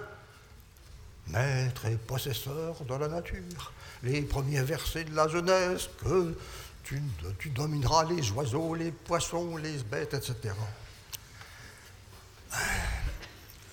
maîtres 1.27 1.85
et 1.85 1.95
possesseurs 1.95 2.83
de 2.83 2.95
la 2.95 3.07
nature. 3.07 3.71
Les 4.03 4.21
premiers 4.21 4.63
versets 4.63 5.05
de 5.05 5.15
la 5.15 5.27
Genèse, 5.27 5.89
que 6.03 6.35
tu, 6.83 7.01
tu 7.39 7.49
domineras 7.49 8.05
les 8.05 8.31
oiseaux, 8.31 8.73
les 8.75 8.91
poissons, 8.91 9.57
les 9.57 9.77
bêtes, 9.83 10.13
etc. 10.13 10.53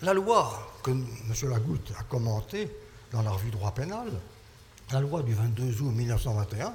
La 0.03 0.15
loi 0.15 0.73
que 0.83 0.91
M. 0.91 1.35
Lagoutte 1.43 1.93
a 1.99 2.03
commentée 2.05 2.71
dans 3.13 3.23
la 3.23 3.31
revue 3.31 3.51
droit 3.51 3.73
pénal, 3.73 4.09
la 4.93 5.01
loi 5.01 5.23
du 5.23 5.35
22 5.35 5.83
août 5.83 5.93
1921, 5.93 6.73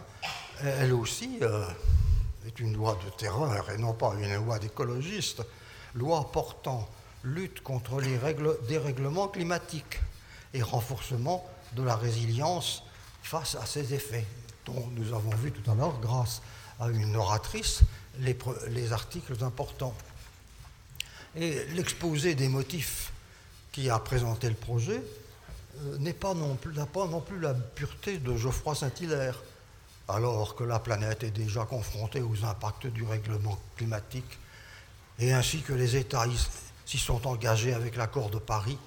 elle 0.61 0.93
aussi 0.93 1.37
euh, 1.41 1.65
est 2.47 2.59
une 2.59 2.73
loi 2.75 2.97
de 3.03 3.09
terreur 3.11 3.69
et 3.71 3.77
non 3.77 3.93
pas 3.93 4.13
une 4.19 4.35
loi 4.35 4.59
d'écologiste, 4.59 5.41
loi 5.95 6.31
portant 6.31 6.87
lutte 7.23 7.61
contre 7.61 8.01
les 8.01 8.19
dérèglements 8.67 9.27
climatiques. 9.27 9.99
et 10.53 10.61
renforcement 10.61 11.43
de 11.75 11.81
la 11.81 11.95
résilience 11.95 12.83
face 13.23 13.55
à 13.55 13.65
ces 13.65 13.93
effets, 13.95 14.27
dont 14.65 14.87
nous 14.91 15.13
avons 15.13 15.35
vu 15.35 15.51
tout 15.51 15.71
à 15.71 15.73
l'heure, 15.73 15.99
grâce 15.99 16.43
à 16.79 16.89
une 16.89 17.15
oratrice, 17.15 17.81
les, 18.19 18.37
les 18.69 18.93
articles 18.93 19.43
importants. 19.43 19.95
Et 21.35 21.65
l'exposé 21.73 22.35
des 22.35 22.49
motifs 22.49 23.11
qui 23.71 23.89
a 23.89 23.97
présenté 23.97 24.47
le 24.47 24.55
projet 24.55 25.01
n'a 25.99 26.13
pas, 26.13 26.33
non 26.33 26.55
plus, 26.55 26.73
pas 26.73 27.07
non 27.07 27.21
plus 27.21 27.39
la 27.39 27.53
pureté 27.53 28.17
de 28.17 28.35
Geoffroy 28.35 28.75
Saint-Hilaire, 28.75 29.41
alors 30.07 30.55
que 30.55 30.63
la 30.63 30.79
planète 30.79 31.23
est 31.23 31.31
déjà 31.31 31.65
confrontée 31.65 32.21
aux 32.21 32.45
impacts 32.45 32.87
du 32.87 33.03
règlement 33.03 33.57
climatique, 33.77 34.39
et 35.19 35.33
ainsi 35.33 35.61
que 35.61 35.73
les 35.73 35.95
États 35.95 36.25
s'y 36.85 36.97
sont 36.97 37.25
engagés 37.27 37.73
avec 37.73 37.95
l'accord 37.95 38.29
de 38.29 38.39
Paris, 38.39 38.77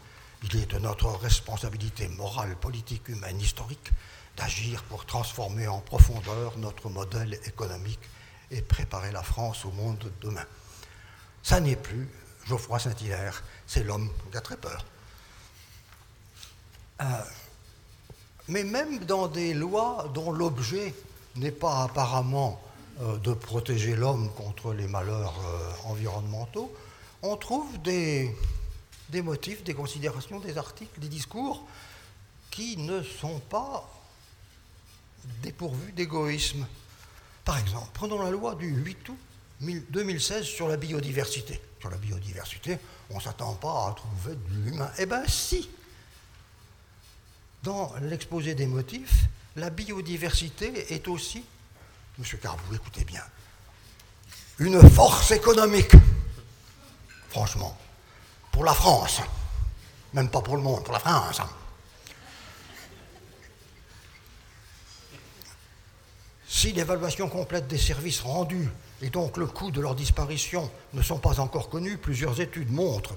il 0.42 0.56
est 0.56 0.70
de 0.70 0.78
notre 0.78 1.08
responsabilité 1.08 2.08
morale, 2.08 2.56
politique, 2.56 3.08
humaine, 3.08 3.40
historique 3.40 3.90
d'agir 4.36 4.82
pour 4.84 5.06
transformer 5.06 5.66
en 5.66 5.80
profondeur 5.80 6.58
notre 6.58 6.90
modèle 6.90 7.38
économique 7.46 8.00
et 8.50 8.60
préparer 8.60 9.10
la 9.10 9.22
France 9.22 9.64
au 9.64 9.70
monde 9.70 9.98
de 9.98 10.12
demain. 10.20 10.44
Ça 11.42 11.58
n'est 11.60 11.76
plus 11.76 12.08
Geoffroy 12.46 12.78
Saint-Hilaire, 12.78 13.42
c'est 13.66 13.82
l'homme 13.82 14.10
qui 14.30 14.36
a 14.36 14.40
très 14.40 14.56
peur. 14.56 14.84
Euh, 17.00 17.04
mais 18.48 18.64
même 18.64 19.00
dans 19.00 19.28
des 19.28 19.54
lois 19.54 20.10
dont 20.14 20.30
l'objet 20.30 20.94
n'est 21.36 21.50
pas 21.50 21.82
apparemment 21.82 22.60
euh, 23.00 23.18
de 23.18 23.32
protéger 23.32 23.94
l'homme 23.94 24.30
contre 24.34 24.72
les 24.72 24.86
malheurs 24.86 25.34
euh, 25.44 25.90
environnementaux, 25.90 26.72
on 27.22 27.36
trouve 27.36 27.80
des, 27.82 28.34
des 29.10 29.22
motifs, 29.22 29.64
des 29.64 29.74
considérations, 29.74 30.40
des 30.40 30.56
articles, 30.56 30.98
des 31.00 31.08
discours 31.08 31.66
qui 32.50 32.76
ne 32.76 33.02
sont 33.02 33.40
pas 33.40 33.88
dépourvus 35.42 35.92
d'égoïsme. 35.92 36.66
Par 37.44 37.58
exemple, 37.58 37.88
prenons 37.92 38.22
la 38.22 38.30
loi 38.30 38.54
du 38.54 38.68
8 38.68 39.08
août 39.08 39.18
2016 39.60 40.44
sur 40.44 40.68
la 40.68 40.76
biodiversité. 40.76 41.60
Sur 41.80 41.90
la 41.90 41.96
biodiversité, 41.96 42.78
on 43.10 43.16
ne 43.16 43.20
s'attend 43.20 43.54
pas 43.54 43.88
à 43.88 43.94
trouver 43.94 44.34
de 44.36 44.64
l'humain. 44.64 44.90
Eh 44.98 45.06
bien 45.06 45.22
si 45.26 45.68
Dans 47.66 47.92
l'exposé 48.00 48.54
des 48.54 48.66
motifs, 48.66 49.24
la 49.56 49.70
biodiversité 49.70 50.94
est 50.94 51.08
aussi, 51.08 51.44
Monsieur 52.16 52.38
Carbou, 52.38 52.72
écoutez 52.72 53.02
bien, 53.02 53.24
une 54.60 54.88
force 54.88 55.32
économique. 55.32 55.90
Franchement, 57.28 57.76
pour 58.52 58.62
la 58.62 58.72
France, 58.72 59.20
même 60.14 60.30
pas 60.30 60.42
pour 60.42 60.54
le 60.54 60.62
monde, 60.62 60.84
pour 60.84 60.92
la 60.92 61.00
France. 61.00 61.40
Si 66.46 66.72
l'évaluation 66.72 67.28
complète 67.28 67.66
des 67.66 67.78
services 67.78 68.20
rendus 68.20 68.68
et 69.02 69.10
donc 69.10 69.36
le 69.36 69.46
coût 69.46 69.72
de 69.72 69.80
leur 69.80 69.96
disparition 69.96 70.70
ne 70.92 71.02
sont 71.02 71.18
pas 71.18 71.40
encore 71.40 71.68
connus, 71.68 71.98
plusieurs 71.98 72.40
études 72.40 72.70
montrent 72.70 73.16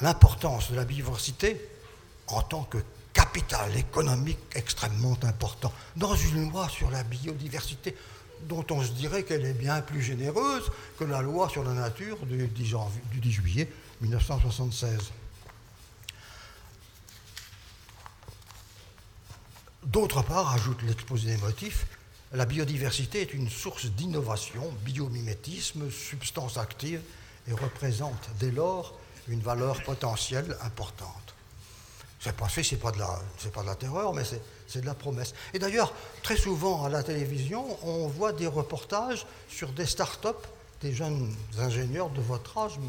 l'importance 0.00 0.70
de 0.70 0.76
la 0.76 0.84
biodiversité 0.84 1.68
en 2.28 2.42
tant 2.42 2.62
que 2.62 2.78
capital 3.16 3.74
économique 3.78 4.38
extrêmement 4.54 5.16
important. 5.22 5.72
Dans 5.96 6.14
une 6.14 6.50
loi 6.50 6.68
sur 6.68 6.90
la 6.90 7.02
biodiversité, 7.02 7.96
dont 8.42 8.66
on 8.68 8.82
se 8.82 8.92
dirait 8.92 9.22
qu'elle 9.22 9.46
est 9.46 9.54
bien 9.54 9.80
plus 9.80 10.02
généreuse 10.02 10.70
que 10.98 11.04
la 11.04 11.22
loi 11.22 11.48
sur 11.48 11.64
la 11.64 11.72
nature 11.72 12.18
du 12.26 12.46
10, 12.46 12.74
du 13.10 13.20
10 13.20 13.32
juillet 13.32 13.72
1976. 14.02 15.12
D'autre 19.84 20.22
part, 20.22 20.52
ajoute 20.52 20.82
l'exposé 20.82 21.34
des 21.34 21.40
motifs, 21.40 21.86
la 22.34 22.44
biodiversité 22.44 23.22
est 23.22 23.32
une 23.32 23.48
source 23.48 23.86
d'innovation, 23.86 24.70
biomimétisme, 24.84 25.90
substance 25.90 26.58
active 26.58 27.00
et 27.48 27.52
représente 27.52 28.28
dès 28.38 28.50
lors 28.50 28.94
une 29.28 29.40
valeur 29.40 29.82
potentielle 29.84 30.54
importante. 30.60 31.35
C'est 32.26 32.34
pas 32.34 32.48
c'est 32.48 32.76
pas 32.76 32.90
de 32.90 32.98
la, 32.98 33.20
c'est 33.38 33.52
pas 33.52 33.62
de 33.62 33.66
la 33.68 33.76
terreur, 33.76 34.12
mais 34.12 34.24
c'est 34.66 34.80
de 34.80 34.86
la 34.86 34.94
promesse. 34.94 35.32
Et 35.54 35.60
d'ailleurs, 35.60 35.92
très 36.24 36.36
souvent 36.36 36.84
à 36.84 36.88
la 36.88 37.04
télévision, 37.04 37.64
on 37.86 38.08
voit 38.08 38.32
des 38.32 38.48
reportages 38.48 39.24
sur 39.48 39.68
des 39.70 39.86
start-up, 39.86 40.44
des 40.80 40.92
jeunes 40.92 41.32
ingénieurs 41.56 42.10
de 42.10 42.20
votre 42.20 42.58
âge, 42.58 42.80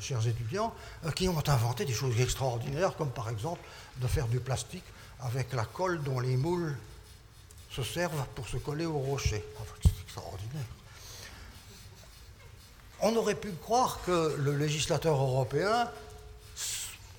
chers 0.00 0.26
étudiants, 0.26 0.74
euh, 1.04 1.12
qui 1.12 1.28
ont 1.28 1.48
inventé 1.48 1.84
des 1.84 1.92
choses 1.92 2.20
extraordinaires, 2.20 2.96
comme 2.96 3.10
par 3.10 3.30
exemple 3.30 3.60
de 3.98 4.08
faire 4.08 4.26
du 4.26 4.40
plastique 4.40 4.84
avec 5.20 5.52
la 5.52 5.66
colle 5.66 6.02
dont 6.02 6.18
les 6.18 6.36
moules 6.36 6.76
se 7.70 7.84
servent 7.84 8.26
pour 8.34 8.48
se 8.48 8.56
coller 8.56 8.86
au 8.86 8.98
rocher. 8.98 9.44
c'est 9.84 10.02
extraordinaire. 10.02 10.66
On 13.02 13.14
aurait 13.14 13.36
pu 13.36 13.52
croire 13.52 14.00
que 14.04 14.34
le 14.36 14.56
législateur 14.56 15.14
européen 15.14 15.88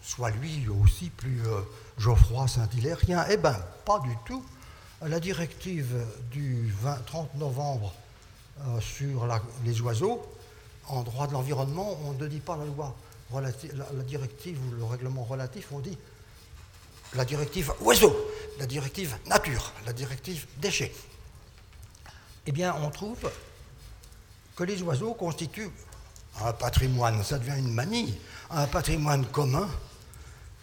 soit 0.05 0.29
lui 0.29 0.67
aussi 0.67 1.09
plus 1.09 1.41
euh, 1.47 1.61
Geoffroy 1.97 2.47
Saint-Hilérien. 2.47 3.25
Eh 3.29 3.37
bien, 3.37 3.57
pas 3.85 3.99
du 3.99 4.15
tout. 4.25 4.43
La 5.01 5.19
directive 5.19 6.05
du 6.31 6.73
30 7.07 7.35
novembre 7.35 7.93
euh, 8.61 8.79
sur 8.79 9.27
les 9.65 9.81
oiseaux, 9.81 10.25
en 10.87 11.03
droit 11.03 11.27
de 11.27 11.33
l'environnement, 11.33 11.97
on 12.05 12.13
ne 12.13 12.27
dit 12.27 12.39
pas 12.39 12.55
la 12.55 12.65
loi 12.65 12.95
relative, 13.31 13.75
la, 13.75 14.03
directive 14.03 14.57
ou 14.65 14.75
le 14.75 14.83
règlement 14.83 15.23
relatif, 15.23 15.67
on 15.71 15.79
dit 15.79 15.97
la 17.15 17.25
directive 17.25 17.73
oiseaux, 17.81 18.15
la 18.59 18.65
directive 18.65 19.15
nature, 19.25 19.73
la 19.85 19.93
directive 19.93 20.45
déchets. 20.57 20.93
Eh 22.45 22.51
bien, 22.51 22.75
on 22.81 22.89
trouve 22.91 23.29
que 24.55 24.63
les 24.63 24.81
oiseaux 24.83 25.13
constituent 25.15 25.71
un 26.41 26.53
patrimoine, 26.53 27.23
ça 27.23 27.39
devient 27.39 27.57
une 27.57 27.73
manie, 27.73 28.17
un 28.51 28.67
patrimoine 28.67 29.25
commun, 29.25 29.67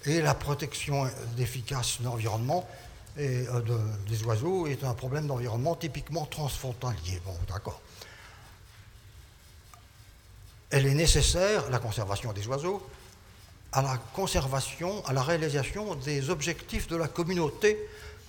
et 0.04 0.20
la 0.20 0.34
protection 0.34 1.06
efficace 1.38 2.00
de 2.00 2.04
l'environnement 2.06 2.68
et 3.18 3.46
euh, 3.48 3.60
des 4.08 4.22
oiseaux 4.24 4.66
est 4.66 4.84
un 4.84 4.94
problème 4.94 5.26
d'environnement 5.26 5.74
typiquement 5.74 6.24
transfrontalier. 6.26 7.20
Bon, 7.24 7.36
d'accord. 7.48 7.80
Elle 10.70 10.86
est 10.86 10.94
nécessaire, 10.94 11.68
la 11.70 11.78
conservation 11.78 12.32
des 12.32 12.46
oiseaux, 12.46 12.82
à 13.72 13.82
la 13.82 13.98
conservation, 14.14 15.04
à 15.04 15.12
la 15.12 15.22
réalisation 15.22 15.94
des 15.96 16.30
objectifs 16.30 16.88
de 16.88 16.96
la 16.96 17.08
communauté 17.08 17.78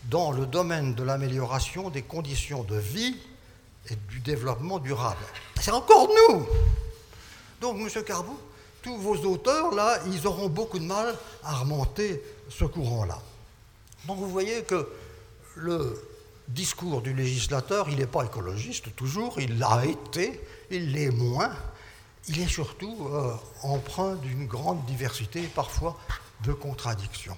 dans 0.05 0.31
le 0.31 0.45
domaine 0.45 0.93
de 0.95 1.03
l'amélioration 1.03 1.89
des 1.89 2.01
conditions 2.01 2.63
de 2.63 2.77
vie 2.77 3.15
et 3.89 3.95
du 4.09 4.19
développement 4.19 4.79
durable. 4.79 5.23
C'est 5.62 5.71
encore 5.71 6.09
nous 6.09 6.45
Donc, 7.62 7.77
M. 7.79 8.03
Carbou, 8.03 8.38
tous 8.84 8.98
vos 8.98 9.15
auteurs, 9.15 9.74
là, 9.74 9.98
ils 10.08 10.28
auront 10.28 10.50
beaucoup 10.50 10.78
de 10.78 10.86
mal 10.86 11.17
à 11.43 11.56
remonter 11.56 12.22
ce 12.50 12.65
courant-là. 12.65 13.19
Donc, 14.06 14.17
vous 14.19 14.30
voyez 14.30 14.63
que 14.63 14.88
le 15.56 16.00
discours 16.48 17.02
du 17.02 17.13
législateur, 17.13 17.89
il 17.89 17.98
n'est 17.98 18.06
pas 18.06 18.26
écologiste 18.26 18.96
toujours, 18.96 19.39
il 19.39 19.58
l'a 19.58 19.86
été, 19.86 20.39
il 20.69 20.91
l'est 20.91 21.10
moins, 21.10 21.56
il 22.28 22.39
est 22.39 22.48
surtout 22.48 23.08
euh, 23.12 23.34
empreint 23.63 24.15
d'une 24.15 24.46
grande 24.46 24.86
diversité, 24.86 25.41
parfois 25.43 25.98
de 26.43 26.54
contradictions. 26.54 27.38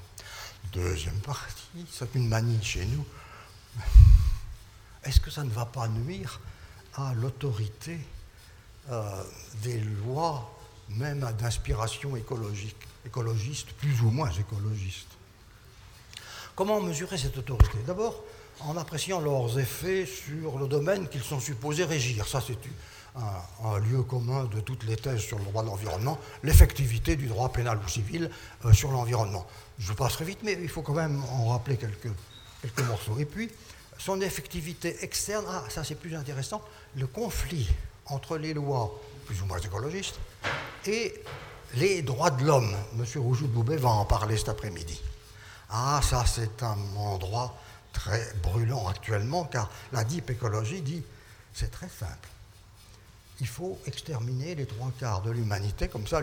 Deuxième 0.73 1.19
partie, 1.19 1.85
c'est 1.91 2.13
une 2.15 2.27
manie 2.27 2.63
chez 2.63 2.85
nous. 2.85 3.05
Est-ce 5.03 5.21
que 5.21 5.29
ça 5.29 5.43
ne 5.43 5.49
va 5.51 5.65
pas 5.65 5.87
nuire 5.87 6.39
à 6.95 7.13
l'autorité 7.13 7.99
euh, 8.89 9.23
des 9.63 9.79
lois, 9.79 10.54
même 10.89 11.19
d'inspiration 11.39 12.15
écologique, 12.15 12.77
écologiste, 13.05 13.73
plus 13.73 14.01
ou 14.01 14.09
moins 14.09 14.31
écologiste 14.31 15.15
Comment 16.55 16.79
mesurer 16.79 17.17
cette 17.17 17.37
autorité? 17.37 17.77
D'abord, 17.85 18.23
en 18.61 18.77
appréciant 18.77 19.19
leurs 19.19 19.59
effets 19.59 20.05
sur 20.05 20.57
le 20.57 20.67
domaine 20.67 21.09
qu'ils 21.09 21.23
sont 21.23 21.41
supposés 21.41 21.83
régir. 21.83 22.25
Ça, 22.25 22.39
c'est 22.39 22.57
un, 23.17 23.77
lieu 23.79 24.03
commun 24.03 24.45
de 24.45 24.61
toutes 24.61 24.85
les 24.85 24.95
thèses 24.95 25.19
sur 25.19 25.37
le 25.37 25.43
droit 25.43 25.63
de 25.63 25.67
l'environnement, 25.67 26.17
l'effectivité 26.43 27.17
du 27.17 27.27
droit 27.27 27.51
pénal 27.51 27.77
ou 27.83 27.87
civil 27.89 28.29
euh, 28.63 28.71
sur 28.71 28.91
l'environnement. 28.91 29.45
Je 29.79 29.91
passerai 29.91 30.23
vite, 30.23 30.39
mais 30.43 30.57
il 30.61 30.69
faut 30.69 30.81
quand 30.81 30.93
même 30.93 31.21
en 31.25 31.49
rappeler 31.49 31.75
quelques, 31.75 32.11
quelques 32.61 32.87
morceaux. 32.87 33.17
Et 33.19 33.25
puis, 33.25 33.51
son 33.97 34.21
effectivité 34.21 35.03
externe, 35.03 35.45
ah, 35.49 35.63
ça 35.67 35.83
c'est 35.83 35.95
plus 35.95 36.15
intéressant, 36.15 36.61
le 36.95 37.07
conflit 37.07 37.67
entre 38.05 38.37
les 38.37 38.53
lois 38.53 38.97
plus 39.25 39.41
ou 39.41 39.45
moins 39.45 39.59
écologistes 39.59 40.19
et 40.87 41.23
les 41.75 42.01
droits 42.01 42.31
de 42.31 42.45
l'homme. 42.45 42.75
Monsieur 42.93 43.19
Roujoud 43.19 43.51
Boubet 43.51 43.77
va 43.77 43.89
en 43.89 44.05
parler 44.05 44.37
cet 44.37 44.49
après-midi. 44.49 45.01
Ah, 45.69 45.99
ça 46.03 46.25
c'est 46.25 46.63
un 46.63 46.77
endroit 46.97 47.57
très 47.93 48.33
brûlant 48.43 48.87
actuellement, 48.87 49.45
car 49.45 49.69
la 49.91 50.03
deep 50.03 50.29
écologie 50.29 50.81
dit, 50.81 51.03
c'est 51.53 51.71
très 51.71 51.89
simple 51.89 52.29
il 53.41 53.47
faut 53.47 53.77
exterminer 53.85 54.55
les 54.55 54.65
trois 54.65 54.91
quarts 54.99 55.21
de 55.21 55.31
l'humanité, 55.31 55.87
comme 55.87 56.07
ça 56.07 56.21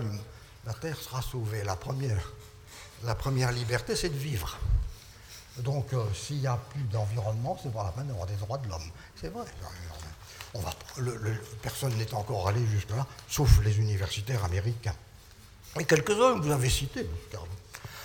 la 0.64 0.74
Terre 0.74 0.96
sera 0.96 1.20
sauvée. 1.20 1.62
La 1.64 1.76
première 1.76 2.32
la 3.04 3.16
première 3.16 3.50
liberté, 3.50 3.96
c'est 3.96 4.10
de 4.10 4.16
vivre. 4.16 4.56
Donc, 5.58 5.92
euh, 5.92 6.04
s'il 6.14 6.38
n'y 6.38 6.46
a 6.46 6.56
plus 6.56 6.84
d'environnement, 6.84 7.58
c'est 7.60 7.72
pas 7.72 7.82
la 7.82 7.90
peine 7.90 8.06
d'avoir 8.06 8.26
des 8.26 8.36
droits 8.36 8.58
de 8.58 8.68
l'homme. 8.68 8.90
C'est 9.20 9.28
vrai. 9.28 9.44
Personne 11.62 11.94
n'est 11.96 12.12
encore 12.14 12.48
allé 12.48 12.60
jusque-là, 12.66 13.06
sauf 13.28 13.62
les 13.64 13.78
universitaires 13.78 14.44
américains. 14.44 14.94
Et 15.80 15.84
quelques-uns, 15.84 16.38
vous 16.38 16.50
avez 16.50 16.68
cité, 16.68 17.06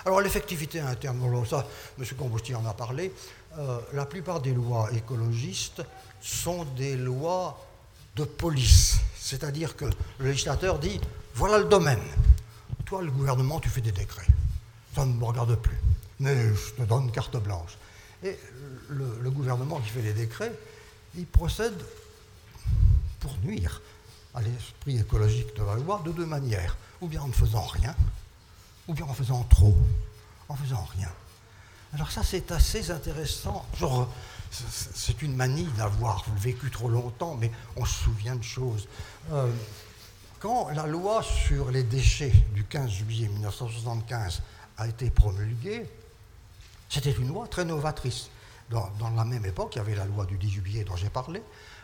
Alors, 0.05 0.21
l'effectivité 0.21 0.79
interne, 0.79 1.45
ça, 1.45 1.67
M. 1.99 2.05
Combustier 2.17 2.55
en 2.55 2.65
a 2.65 2.73
parlé. 2.73 3.11
Euh, 3.57 3.79
la 3.93 4.05
plupart 4.05 4.39
des 4.39 4.53
lois 4.53 4.89
écologistes 4.93 5.81
sont 6.21 6.63
des 6.77 6.95
lois 6.95 7.65
de 8.15 8.23
police. 8.23 8.97
C'est-à-dire 9.19 9.75
que 9.75 9.85
le 10.19 10.25
législateur 10.25 10.79
dit 10.79 11.01
voilà 11.35 11.59
le 11.59 11.65
domaine. 11.65 12.01
Toi, 12.85 13.01
le 13.01 13.11
gouvernement, 13.11 13.59
tu 13.59 13.69
fais 13.69 13.81
des 13.81 13.91
décrets. 13.91 14.25
Ça 14.95 15.05
ne 15.05 15.13
me 15.13 15.23
regarde 15.23 15.55
plus. 15.55 15.77
Mais 16.19 16.35
je 16.55 16.71
te 16.71 16.81
donne 16.83 17.11
carte 17.11 17.37
blanche. 17.37 17.77
Et 18.23 18.37
le, 18.89 19.29
gouvernement 19.29 19.79
qui 19.79 19.89
fait 19.89 20.01
les 20.01 20.13
décrets, 20.13 20.51
il 21.15 21.27
procède 21.27 21.75
pour 23.19 23.35
nuire 23.43 23.81
à 24.33 24.41
l'esprit 24.41 24.99
écologique 24.99 25.55
de 25.55 25.63
la 25.63 25.75
loi 25.75 26.01
de 26.05 26.11
deux 26.11 26.25
manières. 26.25 26.77
Ou 27.01 27.07
bien 27.07 27.21
en 27.21 27.27
ne 27.27 27.33
faisant 27.33 27.65
rien, 27.65 27.95
ou 28.87 28.93
bien 28.93 29.05
en 29.05 29.13
faisant 29.13 29.43
trop, 29.43 29.77
en 30.49 30.55
faisant 30.55 30.87
rien. 30.95 31.11
Alors 31.93 32.11
ça, 32.11 32.23
c'est 32.23 32.51
assez 32.51 32.91
intéressant. 32.91 33.65
C'est 34.51 35.21
une 35.21 35.35
manie 35.35 35.67
d'avoir 35.77 36.25
vécu 36.37 36.69
trop 36.69 36.89
longtemps, 36.89 37.35
mais 37.35 37.51
on 37.75 37.85
se 37.85 38.03
souvient 38.03 38.35
de 38.35 38.43
choses. 38.43 38.87
Euh, 39.31 39.51
quand 40.39 40.69
la 40.69 40.85
loi 40.85 41.23
sur 41.23 41.71
les 41.71 41.83
déchets 41.83 42.33
du 42.53 42.63
15 42.63 42.89
juillet 42.89 43.27
1975 43.27 44.41
a 44.77 44.87
été 44.87 45.09
promulguée, 45.09 45.89
c'était 46.89 47.11
une 47.11 47.29
loi 47.29 47.47
très 47.47 47.65
novatrice. 47.65 48.29
Dans, 48.69 48.91
la 49.15 49.23
même 49.23 49.45
époque, 49.45 49.75
il 49.75 49.77
y 49.77 49.81
avait 49.81 49.95
la 49.95 50.05
loi 50.05 50.25
du 50.25 50.37
10 50.37 50.49
juillet 50.49 50.83
dont 50.83 50.97
j'ai 50.97 51.09
parlé, 51.09 51.41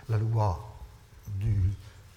la 0.10 0.18
loi 0.18 0.73
du 1.28 1.56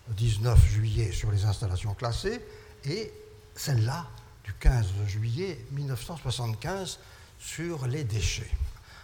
19 0.08 0.66
juillet 0.66 1.12
sur 1.12 1.30
les 1.30 1.44
installations 1.44 1.94
classées, 1.94 2.40
et 2.84 3.12
celle-là 3.54 4.06
du 4.44 4.52
15 4.54 4.86
juillet 5.06 5.64
1975 5.72 6.98
sur 7.38 7.86
les 7.86 8.04
déchets, 8.04 8.50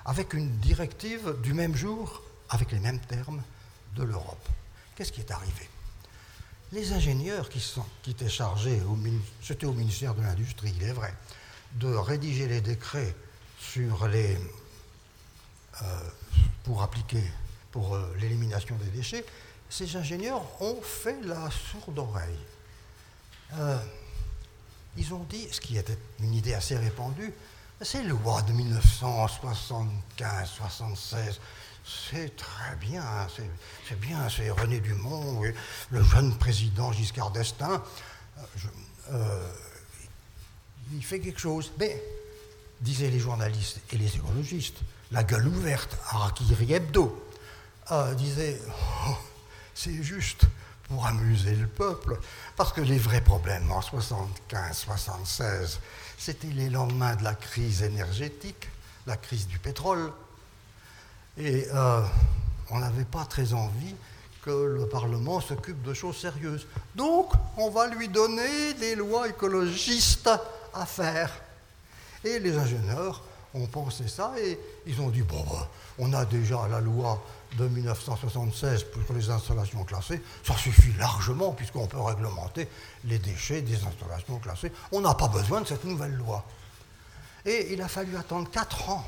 avec 0.05 0.35
une 0.35 0.51
directive 0.59 1.37
du 1.43 1.53
même 1.55 1.75
jour, 1.75 2.23
avec 2.49 2.71
les 2.73 2.79
mêmes 2.79 3.01
termes, 3.01 3.43
de 3.97 4.05
l'Europe. 4.05 4.49
Qu'est-ce 4.95 5.13
qui 5.13 5.21
est 5.21 5.31
arrivé? 5.31 5.69
Les 6.73 6.93
ingénieurs 6.93 7.49
qui, 7.51 7.61
sont, 7.61 7.85
qui 8.03 8.13
étaient 8.13 8.29
chargés, 8.31 8.81
c'était 9.43 9.67
au 9.67 9.73
ministère 9.73 10.15
de 10.15 10.23
l'Industrie, 10.23 10.73
il 10.77 10.83
est 10.85 10.93
vrai, 10.93 11.13
de 11.75 11.89
rédiger 11.89 12.49
les 12.49 12.61
décrets 12.61 13.15
sur 13.59 14.09
les, 14.09 14.39
euh, 15.83 15.85
pour 16.65 16.83
appliquer 16.83 17.23
pour 17.71 17.95
euh, 17.95 18.15
l'élimination 18.21 18.77
des 18.77 18.91
déchets, 18.91 19.25
ces 19.73 19.97
ingénieurs 19.97 20.45
ont 20.61 20.81
fait 20.83 21.19
la 21.23 21.49
sourde 21.51 21.99
oreille. 21.99 22.39
Euh, 23.55 23.79
ils 24.99 25.15
ont 25.15 25.25
dit, 25.31 25.49
ce 25.51 25.63
qui 25.63 25.79
était 25.79 25.97
une 26.21 26.35
idée 26.35 26.53
assez 26.53 26.77
répandue, 26.77 27.33
ces 27.81 28.03
lois 28.03 28.43
de 28.43 28.53
1975-76, 28.53 31.39
c'est 31.85 32.37
très 32.37 32.77
bien, 32.77 33.03
c'est 33.89 33.99
bien, 33.99 34.29
c'est 34.29 34.51
René 34.51 34.81
Dumont, 34.81 35.43
le 35.91 36.05
jeune 36.05 36.37
président 36.37 36.93
Giscard 36.93 37.31
d'Estaing. 37.31 37.83
il 40.93 41.03
fait 41.03 41.21
quelque 41.21 41.41
chose. 41.41 41.73
Mais 41.79 42.05
disaient 42.83 43.11
les 43.11 43.21
journalistes 43.21 43.81
et 43.91 43.97
les 43.97 44.17
écologistes, 44.17 44.81
la 45.13 45.25
gueule 45.25 45.49
ouverte, 45.49 45.97
Harakiri 46.11 46.75
Hebdo, 46.75 47.27
euh, 47.91 48.15
disait 48.15 48.61
oh, 49.09 49.17
c'est 49.75 50.03
juste 50.03 50.47
pour 50.89 51.07
amuser 51.07 51.55
le 51.55 51.67
peuple, 51.67 52.19
parce 52.57 52.73
que 52.73 52.81
les 52.81 52.99
vrais 52.99 53.23
problèmes 53.23 53.71
en 53.71 53.81
75-76, 53.81 55.79
c'était 56.19 56.49
les 56.49 56.69
lendemains 56.69 57.17
de 57.17 57.25
la 57.25 57.35
crise 57.35 57.83
énergétique, 57.83 58.69
la 59.07 59.17
crise 59.17 59.47
du 59.47 59.59
pétrole, 59.59 60.13
et 61.39 61.67
euh, 61.73 62.03
on 62.71 62.79
n'avait 62.79 63.05
pas 63.05 63.25
très 63.25 63.55
envie 63.55 63.95
que 64.43 64.51
le 64.51 64.87
Parlement 64.89 65.41
s'occupe 65.41 65.83
de 65.83 65.95
choses 65.95 66.19
sérieuses. 66.19 66.67
Donc, 66.95 67.33
on 67.57 67.71
va 67.71 67.87
lui 67.87 68.09
donner 68.09 68.75
des 68.75 68.97
lois 68.97 69.29
écologistes 69.29 70.29
à 70.75 70.85
faire. 70.85 71.31
Et 72.25 72.39
les 72.39 72.57
ingénieurs 72.57 73.23
ont 73.55 73.67
pensé 73.67 74.09
ça 74.09 74.33
et 74.39 74.59
ils 74.87 75.01
ont 75.01 75.11
dit, 75.11 75.23
bon, 75.23 75.43
ben, 75.45 75.67
on 75.99 76.13
a 76.13 76.25
déjà 76.25 76.67
la 76.69 76.81
loi 76.81 77.23
de 77.59 77.69
1976 77.69 78.85
pour 78.85 79.15
les 79.15 79.29
installations 79.29 79.85
classées, 79.85 80.23
ça 80.43 80.57
suffit 80.57 80.93
largement 80.99 81.53
puisqu'on 81.53 81.87
peut 81.87 82.01
réglementer 82.01 82.69
les 83.05 83.19
déchets 83.19 83.63
des 83.63 83.77
installations 83.85 84.39
classées. 84.39 84.73
On 84.91 85.01
n'a 85.01 85.15
pas 85.15 85.29
besoin 85.29 85.61
de 85.61 85.67
cette 85.67 85.85
nouvelle 85.85 86.15
loi. 86.15 86.45
Et 87.45 87.73
il 87.73 87.83
a 87.83 87.89
fallu 87.89 88.17
attendre 88.17 88.49
4 88.51 88.91
ans 88.91 89.05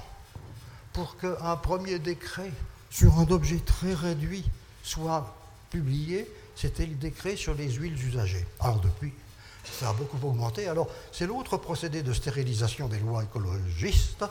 pour 0.93 1.17
qu'un 1.17 1.57
premier 1.57 1.99
décret 1.99 2.53
sur 2.91 3.19
un 3.19 3.29
objet 3.31 3.59
très 3.59 3.95
réduit 3.95 4.45
soit 4.83 5.35
publié. 5.71 6.31
C'était 6.55 6.87
le 6.87 6.95
décret 6.95 7.37
sur 7.37 7.55
les 7.55 7.71
huiles 7.71 8.01
usagées. 8.07 8.47
Alors 8.61 8.81
depuis, 8.81 9.13
ça 9.73 9.91
a 9.91 9.93
beaucoup 9.93 10.19
augmenté. 10.27 10.69
Alors, 10.69 10.89
c'est 11.13 11.27
l'autre 11.27 11.57
procédé 11.57 12.03
de 12.03 12.13
stérilisation 12.13 12.89
des 12.89 12.99
lois 12.99 13.25
écologistes, 13.25 14.25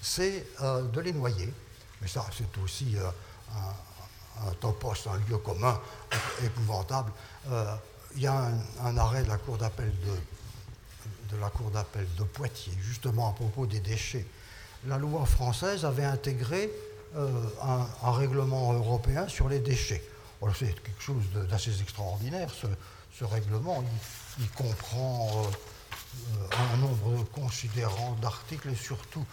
c'est 0.00 0.46
euh, 0.62 0.82
de 0.82 1.00
les 1.00 1.12
noyer. 1.12 1.52
Mais 2.00 2.08
ça, 2.08 2.26
c'est 2.36 2.62
aussi 2.62 2.96
euh, 2.96 3.08
un, 4.46 4.52
topos, 4.60 5.08
un 5.08 5.18
lieu 5.28 5.38
commun 5.38 5.80
épouvantable. 6.44 7.12
Euh, 7.50 7.74
il 8.16 8.22
y 8.22 8.26
a 8.26 8.50
un, 8.82 8.96
arrêt 8.96 9.24
de 9.24 9.28
la 9.28 9.38
Cour 9.38 9.58
d'appel 9.58 9.92
de, 10.00 11.34
de 11.34 11.40
la 11.40 11.48
Cour 11.48 11.70
d'appel 11.70 12.06
de 12.16 12.24
Poitiers, 12.24 12.76
justement 12.80 13.30
à 13.30 13.32
propos 13.32 13.66
des 13.66 13.80
déchets. 13.80 14.26
La 14.86 14.98
loi 14.98 15.24
française 15.24 15.84
avait 15.84 16.04
intégré 16.04 16.70
un, 17.16 18.10
règlement 18.12 18.72
européen 18.72 19.26
sur 19.28 19.48
les 19.48 19.60
déchets. 19.60 20.02
c'est 20.58 20.82
quelque 20.82 21.02
chose 21.02 21.22
d'assez 21.48 21.80
extraordinaire, 21.80 22.50
ce, 22.52 23.24
règlement 23.24 23.82
comprend 24.56 25.44
euh, 25.44 26.46
un 26.72 26.76
nombre 26.78 27.24
considérant 27.32 28.16
d'articles 28.20 28.70
et 28.70 28.74
surtout 28.74 29.24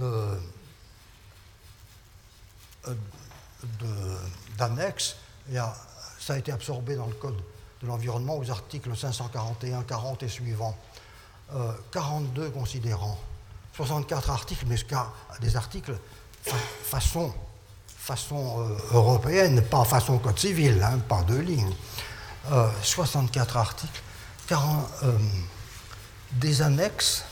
euh, 0.00 0.38
d'annexes. 4.58 5.16
ça 6.18 6.34
a 6.34 6.38
été 6.38 6.52
absorbé 6.52 6.96
dans 6.96 7.06
le 7.06 7.14
Code 7.14 7.40
de 7.82 7.86
l'environnement 7.86 8.36
aux 8.36 8.50
articles 8.50 8.94
541, 8.96 9.82
40 9.82 10.22
et 10.22 10.28
suivants. 10.28 10.76
42 11.90 12.42
euh, 12.42 12.50
considérants, 12.50 13.18
64 13.74 14.30
articles, 14.30 14.64
mais 14.66 14.76
des 15.40 15.56
articles 15.56 15.94
façon, 16.84 17.32
façon 17.86 18.76
européenne, 18.92 19.62
pas 19.62 19.84
façon 19.84 20.18
code 20.18 20.38
civil, 20.38 20.82
hein, 20.82 20.98
pas 21.08 21.22
deux 21.22 21.40
lignes. 21.40 21.74
64 22.82 23.56
articles 23.56 24.02
euh, 24.50 25.12
des 26.32 26.62
annexes 26.62 27.24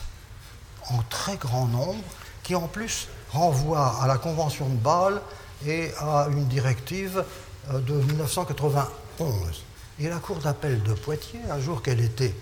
en 0.89 0.99
très 1.09 1.35
grand 1.35 1.67
nombre 1.67 2.03
qui 2.41 2.55
en 2.55 2.67
plus 2.67 3.07
renvoient 3.29 4.01
à 4.01 4.07
la 4.07 4.17
Convention 4.17 4.69
de 4.69 4.77
Bâle 4.77 5.21
et 5.65 5.91
à 5.99 6.27
une 6.31 6.45
directive 6.45 7.23
euh, 7.71 7.79
de 7.79 7.93
1991. 7.93 9.63
Et 9.99 10.09
la 10.09 10.17
Cour 10.17 10.37
d'appel 10.37 10.81
de 10.81 10.93
Poitiers, 10.93 11.41
un 11.51 11.59
jour 11.59 11.83
qu'elle 11.83 12.01
était, 12.01 12.33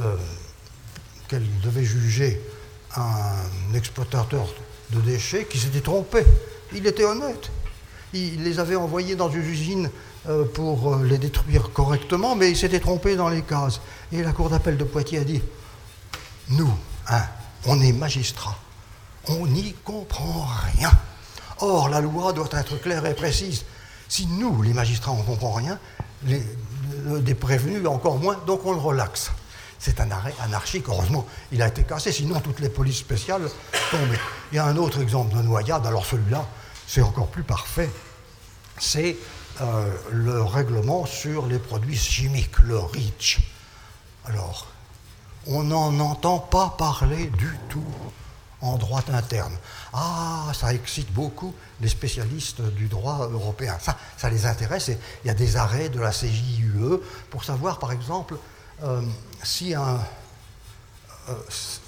euh, 0.00 0.16
qu'elle 1.26 1.46
devait 1.60 1.84
juger 1.84 2.40
un 2.96 3.74
exploitateur 3.74 4.46
de 4.90 5.00
déchets 5.00 5.46
qui 5.46 5.58
s'était 5.58 5.80
trompé, 5.80 6.24
il 6.72 6.86
était 6.86 7.04
honnête. 7.04 7.50
Il 8.12 8.44
les 8.44 8.58
avait 8.58 8.76
envoyés 8.76 9.16
dans 9.16 9.30
une 9.30 9.44
usine 9.44 9.90
pour 10.54 10.96
les 10.96 11.16
détruire 11.16 11.70
correctement, 11.72 12.34
mais 12.34 12.50
il 12.50 12.56
s'était 12.56 12.80
trompé 12.80 13.14
dans 13.14 13.28
les 13.28 13.42
cases. 13.42 13.80
Et 14.12 14.22
la 14.22 14.32
Cour 14.32 14.50
d'appel 14.50 14.76
de 14.76 14.84
Poitiers 14.84 15.18
a 15.18 15.24
dit, 15.24 15.40
nous, 16.48 16.72
hein, 17.08 17.22
on 17.66 17.80
est 17.80 17.92
magistrats, 17.92 18.58
on 19.28 19.46
n'y 19.46 19.72
comprend 19.84 20.48
rien. 20.74 20.90
Or, 21.60 21.88
la 21.88 22.00
loi 22.00 22.32
doit 22.32 22.48
être 22.52 22.76
claire 22.80 23.06
et 23.06 23.14
précise. 23.14 23.64
Si 24.08 24.26
nous, 24.26 24.62
les 24.62 24.72
magistrats, 24.72 25.12
on 25.12 25.18
ne 25.18 25.22
comprend 25.22 25.52
rien, 25.52 25.78
les, 26.26 27.34
prévenus 27.34 27.86
encore 27.86 28.18
moins, 28.18 28.36
donc 28.46 28.66
on 28.66 28.72
le 28.72 28.78
relaxe. 28.78 29.30
C'est 29.78 30.00
un 30.00 30.10
arrêt 30.10 30.34
anarchique, 30.42 30.86
heureusement, 30.88 31.26
il 31.52 31.62
a 31.62 31.68
été 31.68 31.84
cassé, 31.84 32.10
sinon 32.12 32.40
toutes 32.40 32.60
les 32.60 32.68
polices 32.68 32.98
spéciales 32.98 33.48
tombaient. 33.90 34.18
Il 34.52 34.56
y 34.56 34.58
a 34.58 34.66
un 34.66 34.76
autre 34.76 35.00
exemple 35.00 35.36
de 35.36 35.42
noyade, 35.42 35.86
alors 35.86 36.04
celui-là, 36.04 36.44
c'est 36.86 37.02
encore 37.02 37.28
plus 37.28 37.44
parfait. 37.44 37.88
C'est 38.78 39.16
euh, 39.60 39.94
le 40.10 40.42
règlement 40.42 41.06
sur 41.06 41.46
les 41.46 41.58
produits 41.58 41.96
chimiques, 41.96 42.58
le 42.60 42.78
REACH. 42.78 43.38
Alors, 44.26 44.66
On 45.46 45.64
n'en 45.64 45.98
entend 46.00 46.38
pas 46.38 46.74
parler 46.76 47.28
du 47.28 47.58
tout 47.70 47.84
en 48.60 48.76
droit 48.76 49.02
interne. 49.12 49.56
Ah, 49.92 50.52
ça 50.54 50.74
excite 50.74 51.10
beaucoup 51.12 51.54
les 51.80 51.88
spécialistes 51.88 52.60
du 52.60 52.88
droit 52.88 53.28
européen. 53.32 53.78
Ça, 53.80 53.96
ça 54.16 54.28
les 54.28 54.44
intéresse 54.46 54.88
il 54.88 55.26
y 55.26 55.30
a 55.30 55.34
des 55.34 55.56
arrêts 55.56 55.88
de 55.88 55.98
la 55.98 56.10
CJUE 56.10 57.00
pour 57.30 57.44
savoir, 57.44 57.78
par 57.78 57.92
exemple, 57.92 58.36
euh, 58.82 59.02
euh, 59.62 59.98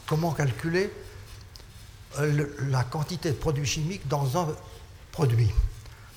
comment 0.07 0.33
calculer 0.33 0.93
euh, 2.19 2.47
la 2.69 2.85
quantité 2.85 3.31
de 3.31 3.37
produits 3.37 3.67
chimiques 3.67 4.09
dans 4.09 4.39
un 4.39 4.49
produit. 5.11 5.51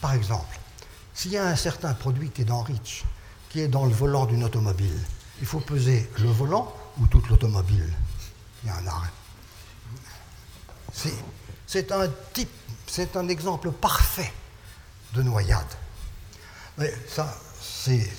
Par 0.01 0.13
exemple, 0.13 0.59
s'il 1.13 1.31
y 1.31 1.37
a 1.37 1.45
un 1.45 1.55
certain 1.55 1.93
produit 1.93 2.29
qui 2.29 2.41
est 2.41 2.45
dans 2.45 2.61
Rich, 2.61 3.03
qui 3.49 3.61
est 3.61 3.67
dans 3.67 3.85
le 3.85 3.93
volant 3.93 4.25
d'une 4.25 4.43
automobile, 4.43 4.99
il 5.39 5.45
faut 5.45 5.59
peser 5.59 6.09
le 6.19 6.29
volant 6.29 6.73
ou 6.99 7.07
toute 7.07 7.27
l'automobile. 7.29 7.93
Il 8.63 8.67
y 8.67 8.71
a 8.71 8.77
un 8.77 8.87
arrêt. 8.87 9.09
C'est 11.67 11.91
un 11.91 12.07
type, 12.33 12.49
c'est 12.87 13.17
un 13.17 13.27
exemple 13.27 13.71
parfait 13.71 14.31
de 15.13 15.21
noyade. 15.21 15.65
Mais 16.77 16.93
ça, 17.07 17.35
c'est 17.61 18.09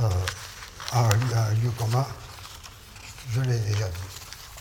euh, 0.00 0.08
un, 0.92 1.54
lieu 1.54 1.70
commun, 1.78 2.06
je 3.32 3.40
l'ai 3.40 3.58
déjà 3.58 3.88
dit. 3.88 4.08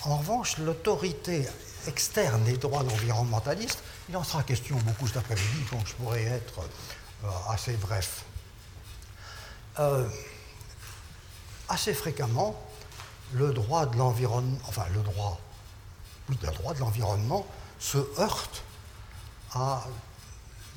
En 0.03 0.17
revanche, 0.17 0.57
l'autorité 0.59 1.47
externe 1.87 2.43
des 2.43 2.57
droits 2.57 2.81
environnementalistes, 2.81 3.83
il 4.09 4.17
en 4.17 4.23
sera 4.23 4.43
question 4.43 4.77
beaucoup 4.77 5.07
cet 5.07 5.17
après-midi, 5.17 5.65
donc 5.71 5.87
je 5.87 5.93
pourrais 5.93 6.23
être 6.23 6.59
euh, 7.23 7.27
assez 7.49 7.73
bref. 7.73 8.23
Euh, 9.79 10.07
assez 11.69 11.93
fréquemment, 11.93 12.56
le 13.34 13.51
droit 13.51 13.86
de 13.86 13.97
l'environnement, 13.97 14.58
enfin 14.67 14.86
le 14.93 15.01
droit 15.01 15.39
oui, 16.30 16.38
le 16.41 16.51
droit 16.51 16.73
de 16.73 16.80
l'environnement 16.80 17.45
se 17.80 17.97
heurte 18.19 18.63
à 19.53 19.86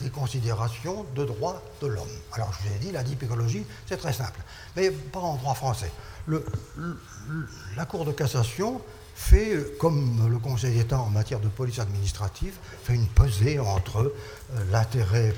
des 0.01 0.11
considérations 0.11 1.05
de 1.15 1.25
droit 1.25 1.63
de 1.83 1.89
l'homme. 1.89 2.09
Alors, 2.33 2.53
je 2.53 2.69
vous 2.69 2.75
ai 2.75 2.79
dit, 2.79 2.93
la 2.93 3.03
écologie, 3.03 3.67
c'est 3.87 3.97
très 3.97 4.13
simple, 4.13 4.41
mais 4.77 4.91
pas 4.91 5.21
en 5.21 5.37
droit 5.37 5.55
français. 5.55 5.91
la 6.29 7.85
Cour 7.85 8.05
de 8.05 8.13
cassation 8.13 8.81
fait, 9.15 9.77
comme 9.79 10.31
le 10.31 10.39
Conseil 10.39 10.75
d'État 10.75 10.99
en 10.99 11.11
matière 11.11 11.41
de 11.41 11.49
police 11.49 11.79
administrative, 11.79 12.55
fait 12.83 12.95
une 12.95 13.09
pesée 13.09 13.59
entre 13.59 13.99
euh, 13.99 14.65
l'intérêt 14.71 15.35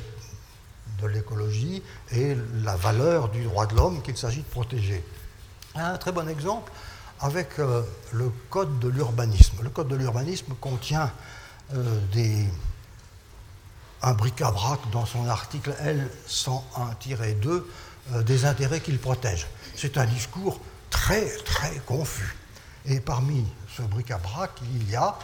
de 1.00 1.06
l'écologie 1.08 1.82
et 2.12 2.36
la 2.62 2.76
valeur 2.76 3.28
du 3.30 3.42
droit 3.42 3.66
de 3.66 3.74
l'homme 3.74 4.02
qu'il 4.02 4.16
s'agit 4.16 4.42
de 4.42 4.46
protéger. 4.46 5.02
Un 5.74 5.96
très 5.96 6.12
bon 6.12 6.28
exemple, 6.28 6.70
avec 7.20 7.58
euh, 7.58 7.82
le 8.12 8.30
code 8.50 8.78
de 8.78 8.88
l'urbanisme. 8.88 9.56
Le 9.62 9.70
code 9.70 9.88
de 9.88 9.96
l'urbanisme 9.96 10.54
contient 10.60 11.10
euh, 11.74 12.44
un 14.02 14.12
bric-à-brac 14.12 14.80
dans 14.90 15.06
son 15.06 15.26
article 15.28 15.74
L101-2 16.28 17.62
euh, 18.12 18.22
des 18.22 18.44
intérêts 18.44 18.80
qu'il 18.80 18.98
protège. 18.98 19.46
C'est 19.74 19.96
un 19.96 20.04
discours 20.04 20.60
très 20.90 21.26
très 21.38 21.76
confus. 21.86 22.36
Et 22.84 23.00
parmi 23.00 23.46
ce 23.74 23.82
bric-à-brac, 23.82 24.50
il 24.74 24.90
y 24.90 24.96
a 24.96 25.16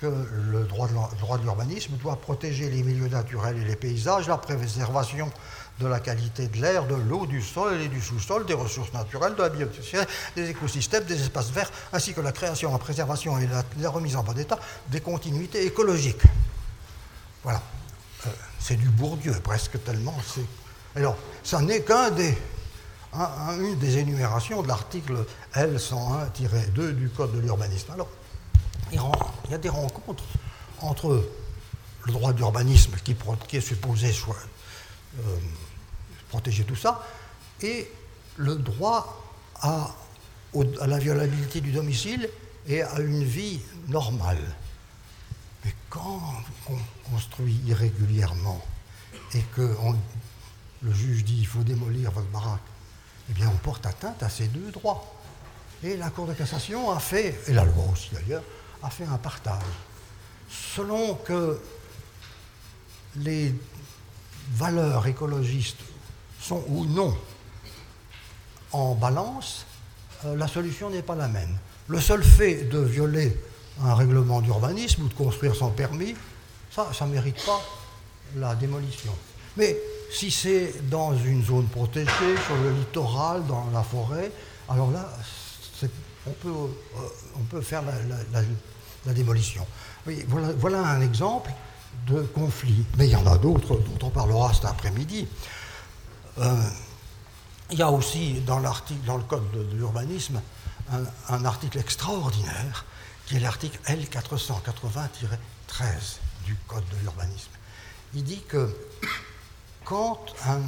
que 0.00 0.06
le 0.06 0.64
droit 0.64 0.88
de 0.88 1.42
l'urbanisme 1.42 1.92
doit 1.98 2.16
protéger 2.16 2.70
les 2.70 2.82
milieux 2.82 3.08
naturels 3.08 3.58
et 3.58 3.64
les 3.64 3.76
paysages, 3.76 4.28
la 4.28 4.38
préservation 4.38 5.30
de 5.78 5.86
la 5.86 6.00
qualité 6.00 6.48
de 6.48 6.56
l'air, 6.56 6.86
de 6.86 6.94
l'eau, 6.94 7.26
du 7.26 7.42
sol 7.42 7.78
et 7.82 7.88
du 7.88 8.00
sous-sol, 8.00 8.46
des 8.46 8.54
ressources 8.54 8.92
naturelles, 8.94 9.34
de 9.34 9.42
la 9.42 9.50
biodiversité, 9.50 9.98
des 10.36 10.48
écosystèmes, 10.48 11.04
des 11.04 11.20
espaces 11.20 11.50
verts, 11.50 11.70
ainsi 11.92 12.14
que 12.14 12.22
la 12.22 12.32
création, 12.32 12.72
la 12.72 12.78
préservation 12.78 13.38
et 13.38 13.46
la, 13.78 13.90
remise 13.90 14.16
en 14.16 14.22
bon 14.22 14.38
état 14.38 14.58
des 14.88 15.02
continuités 15.02 15.66
écologiques. 15.66 16.22
Voilà. 17.42 17.60
Euh, 18.26 18.30
c'est 18.58 18.76
du 18.76 18.88
Bourdieu, 18.88 19.34
presque 19.42 19.82
tellement. 19.84 20.16
Alors, 20.96 21.16
ça 21.42 21.60
n'est 21.60 21.82
qu'un 21.82 22.10
des, 22.10 22.36
des 23.76 23.98
énumérations 23.98 24.62
de 24.62 24.68
l'article 24.68 25.26
L101-2 25.54 26.92
du 26.92 27.10
Code 27.10 27.34
de 27.34 27.40
l'urbanisme. 27.40 27.92
Alors, 27.92 28.08
il 28.92 29.50
y 29.50 29.54
a 29.54 29.58
des 29.58 29.68
rencontres 29.68 30.24
entre 30.80 31.24
le 32.06 32.12
droit 32.12 32.32
d'urbanisme 32.32 32.96
qui, 33.04 33.16
est 33.56 33.60
supposé 33.60 34.08
euh, 34.08 35.36
protéger 36.28 36.64
tout 36.64 36.76
ça, 36.76 37.06
et 37.60 37.90
le 38.36 38.56
droit 38.56 39.22
à, 39.60 39.94
à, 40.80 40.86
la 40.86 40.98
violabilité 40.98 41.60
du 41.60 41.72
domicile 41.72 42.28
et 42.66 42.82
à 42.82 43.00
une 43.00 43.24
vie 43.24 43.60
normale. 43.88 44.54
Mais 45.64 45.74
quand 45.90 46.22
on 46.70 47.10
construit 47.10 47.60
irrégulièrement 47.66 48.64
et 49.34 49.42
que 49.54 49.76
le 50.82 50.92
juge 50.92 51.24
dit 51.24 51.36
il 51.38 51.46
faut 51.46 51.62
démolir 51.62 52.10
votre 52.12 52.28
baraque, 52.28 52.60
eh 53.28 53.32
bien 53.34 53.50
on 53.52 53.58
porte 53.58 53.84
atteinte 53.84 54.22
à 54.22 54.30
ces 54.30 54.48
deux 54.48 54.70
droits. 54.70 55.14
Et 55.82 55.96
la 55.96 56.10
Cour 56.10 56.26
de 56.26 56.34
cassation 56.34 56.90
a 56.90 56.98
fait, 56.98 57.38
et 57.46 57.52
la 57.52 57.64
loi 57.64 57.84
aussi 57.92 58.10
d'ailleurs, 58.12 58.42
a 58.82 58.90
fait 58.90 59.04
un 59.04 59.18
partage. 59.18 59.62
Selon 60.48 61.14
que 61.14 61.60
les 63.16 63.54
valeurs 64.52 65.06
écologistes 65.06 65.80
sont 66.40 66.64
ou 66.68 66.86
non 66.86 67.16
en 68.72 68.94
balance, 68.94 69.66
euh, 70.24 70.36
la 70.36 70.48
solution 70.48 70.90
n'est 70.90 71.02
pas 71.02 71.14
la 71.14 71.28
même. 71.28 71.56
Le 71.88 72.00
seul 72.00 72.22
fait 72.22 72.64
de 72.64 72.78
violer 72.78 73.36
un 73.82 73.94
règlement 73.94 74.40
d'urbanisme 74.40 75.02
ou 75.04 75.08
de 75.08 75.14
construire 75.14 75.54
sans 75.54 75.70
permis, 75.70 76.14
ça, 76.70 76.90
ça 76.92 77.06
ne 77.06 77.12
mérite 77.12 77.44
pas 77.44 77.60
la 78.36 78.54
démolition. 78.54 79.12
Mais 79.56 79.76
si 80.12 80.30
c'est 80.30 80.88
dans 80.88 81.16
une 81.16 81.44
zone 81.44 81.66
protégée, 81.66 82.36
sur 82.46 82.56
le 82.62 82.72
littoral, 82.72 83.44
dans 83.46 83.68
la 83.72 83.82
forêt, 83.82 84.30
alors 84.68 84.90
là, 84.90 85.08
on 86.26 86.32
peut, 86.32 86.48
euh, 86.48 87.08
on 87.36 87.42
peut 87.44 87.60
faire 87.60 87.82
la, 87.82 89.14
démolition. 89.14 89.66
voilà, 90.58 90.86
un 90.86 91.00
exemple 91.00 91.50
de 92.06 92.22
conflit. 92.22 92.84
Mais 92.96 93.06
il 93.06 93.12
y 93.12 93.16
en 93.16 93.26
a 93.26 93.38
d'autres 93.38 93.76
dont 93.76 94.06
on 94.06 94.10
parlera 94.10 94.52
cet 94.52 94.66
après-midi. 94.66 95.26
Euh, 96.38 96.62
il 97.70 97.78
y 97.78 97.82
a 97.82 97.90
aussi 97.90 98.40
dans, 98.40 98.60
dans 98.60 99.16
le 99.16 99.22
code 99.24 99.50
de, 99.52 99.76
l'urbanisme 99.76 100.40
un, 101.28 101.44
article 101.44 101.78
extraordinaire 101.78 102.84
qui 103.26 103.36
est 103.36 103.40
l'article 103.40 103.78
L480-13 103.86 106.18
du 106.44 106.56
code 106.66 106.84
de 106.90 106.96
l'urbanisme. 107.02 107.50
Il 108.14 108.24
dit 108.24 108.42
que 108.48 108.74
quand 109.84 110.18
un, 110.46 110.62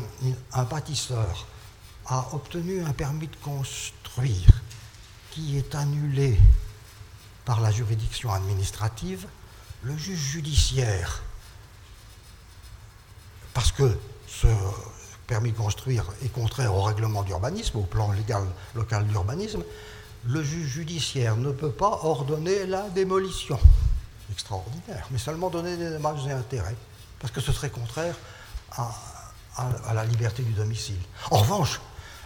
un, 0.53 0.65
bâtisseur 0.65 1.47
a 2.07 2.35
obtenu 2.35 2.85
un 2.85 2.93
permis 2.93 3.27
de 3.27 3.37
construire 3.37 4.63
qui 5.33 5.59
est 5.59 5.75
annulé 5.75 6.39
par 7.45 7.61
la 7.61 7.71
juridiction 7.71 8.33
administrative, 8.33 9.27
le 9.83 9.97
juge 9.97 10.19
judiciaire, 10.19 11.23
parce 13.53 13.73
que 13.73 13.99
ce, 14.27 14.47
permis 15.27 15.53
de 15.53 15.57
construire 15.57 16.05
est 16.23 16.29
contraire 16.29 16.75
au 16.75 16.83
règlement 16.83 17.23
d'urbanisme, 17.23 17.79
au 17.79 17.83
plan 17.83 18.13
légal 18.13 18.45
local 18.75 19.07
d'urbanisme, 19.07 19.65
le 20.25 20.43
juge 20.43 20.69
judiciaire 20.69 21.37
ne 21.37 21.51
peut 21.51 21.71
pas 21.71 22.01
ordonner 22.03 22.67
la 22.67 22.89
démolition. 22.91 23.59
Extraordinaire, 24.31 25.07
mais 25.11 25.19
seulement 25.19 25.51
donner 25.51 25.77
des 25.77 25.91
dommages 25.91 26.27
et 26.27 26.33
intérêts, 26.33 26.77
parce 27.19 27.33
que 27.33 27.41
ce 27.41 27.53
serait 27.53 27.71
contraire 27.71 28.15
à, 28.77 28.93
la 29.95 30.05
liberté 30.05 30.43
du 30.43 30.53
domicile. 30.53 31.01
En 31.31 31.39
revanche, 31.39 31.81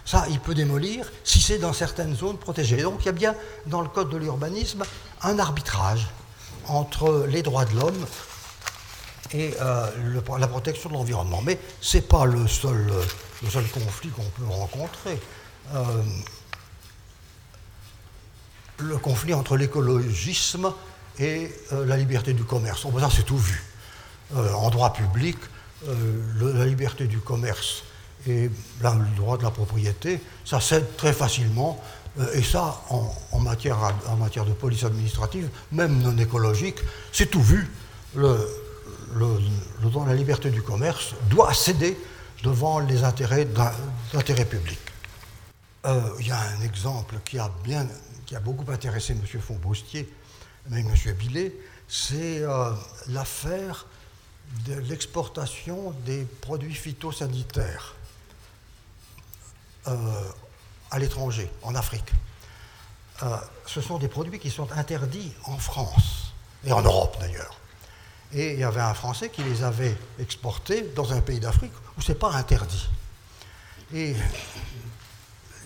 ça, 0.07 0.25
il 0.29 0.39
peut 0.39 0.55
démolir 0.55 1.11
si 1.25 1.41
c'est 1.41 1.57
dans 1.57 1.73
certaines 1.73 2.15
zones 2.15 2.37
protégées. 2.37 2.81
Donc 2.81 2.99
il 3.01 3.07
y 3.07 3.09
a 3.09 3.11
bien 3.11 3.35
dans 3.65 3.81
le 3.81 3.89
code 3.89 4.09
de 4.09 4.15
l'urbanisme 4.15 4.85
un 5.21 5.37
arbitrage 5.37 6.07
entre 6.65 7.27
les 7.29 7.43
droits 7.43 7.65
de 7.65 7.75
l'homme 7.77 8.05
et 9.33 9.53
euh, 9.59 10.21
la 10.39 10.47
protection 10.47 10.89
de 10.89 10.93
l'environnement. 10.93 11.41
Mais 11.43 11.59
ce 11.81 11.97
n'est 11.97 12.03
pas 12.03 12.23
le 12.23 12.47
seul, 12.47 12.89
conflit 13.73 14.07
qu'on 14.11 14.23
peut 14.23 14.45
rencontrer. 14.49 15.19
Euh, 15.75 16.01
le 18.77 18.97
conflit 18.99 19.33
entre 19.33 19.57
l'écologisme 19.57 20.71
et 21.19 21.51
euh, 21.73 21.85
la 21.85 21.97
liberté 21.97 22.31
du 22.31 22.45
commerce. 22.45 22.83
Ça, 22.83 23.09
c'est 23.13 23.25
tout 23.25 23.37
vu. 23.37 23.61
en 24.33 24.69
droit 24.69 24.93
public, 24.93 25.37
la 26.39 26.65
liberté 26.65 27.07
du 27.07 27.19
commerce 27.19 27.83
et 28.25 28.49
le 28.83 29.15
droit 29.15 29.37
de 29.37 29.43
la 29.43 29.51
propriété, 29.51 30.19
ça 30.43 30.59
cède 30.59 30.95
très 30.97 31.13
facilement. 31.13 31.81
et 32.33 32.41
ça, 32.41 32.81
en, 32.89 33.39
matière, 33.39 33.77
en 34.07 34.15
matière 34.15 34.45
de 34.45 34.53
police 34.53 34.83
administrative, 34.83 35.49
même 35.71 36.01
non 36.01 36.17
écologique, 36.17 36.77
c'est 37.11 37.29
tout 37.29 37.43
vu. 37.43 37.69
Le, 38.15 38.37
le, 39.15 39.89
droit 39.89 40.05
à 40.05 40.09
la 40.09 40.15
liberté 40.15 40.49
du 40.49 40.61
commerce 40.61 41.13
doit 41.29 41.53
céder 41.53 41.97
devant 42.43 42.79
les 42.79 43.03
intérêts 43.03 43.47
d'intérêt 44.13 44.45
public. 44.45 44.79
Euh, 45.85 46.01
il 46.19 46.27
y 46.27 46.31
a 46.31 46.39
un 46.39 46.61
exemple 46.61 47.15
qui 47.23 47.39
a 47.39 47.49
bien, 47.63 47.87
qui 48.25 48.35
a 48.35 48.39
beaucoup 48.39 48.69
intéressé 48.71 49.13
M. 49.13 49.41
Fontboustier, 49.41 50.11
mais 50.69 50.81
M. 50.81 51.13
Billet, 51.13 51.53
c'est 51.87 52.41
euh, 52.41 52.71
l'affaire 53.09 53.85
de 54.65 54.75
l'exportation 54.75 55.93
des 56.05 56.25
produits 56.41 56.73
phytosanitaires 56.73 57.95
euh, 57.95 57.96
à 60.91 60.99
l'étranger, 60.99 61.49
en 61.63 61.75
Afrique. 61.75 62.11
Euh, 63.23 63.37
ce 63.65 63.81
sont 63.81 63.97
des 63.97 64.07
produits 64.07 64.39
qui 64.39 64.51
sont 64.51 64.71
interdits 64.71 65.33
en 65.45 65.57
France, 65.57 66.33
et 66.63 66.71
en 66.71 66.81
Europe 66.81 67.17
d'ailleurs. 67.19 67.59
Et 68.33 68.53
il 68.53 68.59
y 68.59 68.63
avait 68.63 68.81
un 68.81 68.93
Français 68.93 69.29
qui 69.29 69.41
les 69.43 69.63
avait 69.63 69.95
exportés 70.19 70.81
dans 70.95 71.13
un 71.13 71.21
pays 71.21 71.39
d'Afrique 71.39 71.71
où 71.97 72.01
ce 72.01 72.11
n'est 72.11 72.17
pas 72.17 72.33
interdit. 72.33 72.87
Et 73.93 74.15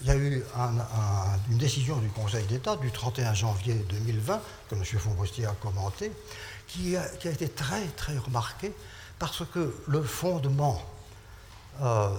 il 0.01 0.07
y 0.07 0.11
a 0.11 0.15
eu 0.15 0.43
une 1.49 1.57
décision 1.57 1.97
du 1.97 2.09
Conseil 2.09 2.45
d'État 2.45 2.75
du 2.75 2.91
31 2.91 3.33
janvier 3.33 3.73
2020, 3.73 4.41
que 4.69 4.75
M. 4.75 4.83
Fonbostier 4.83 5.45
a 5.45 5.53
commenté, 5.53 6.11
qui 6.67 6.95
a, 6.95 7.05
été 7.25 7.49
très, 7.49 7.85
très 7.97 8.17
remarquée 8.17 8.71
parce 9.19 9.43
que 9.53 9.75
le 9.87 10.01
fondement, 10.01 10.81
euh, 11.81 12.09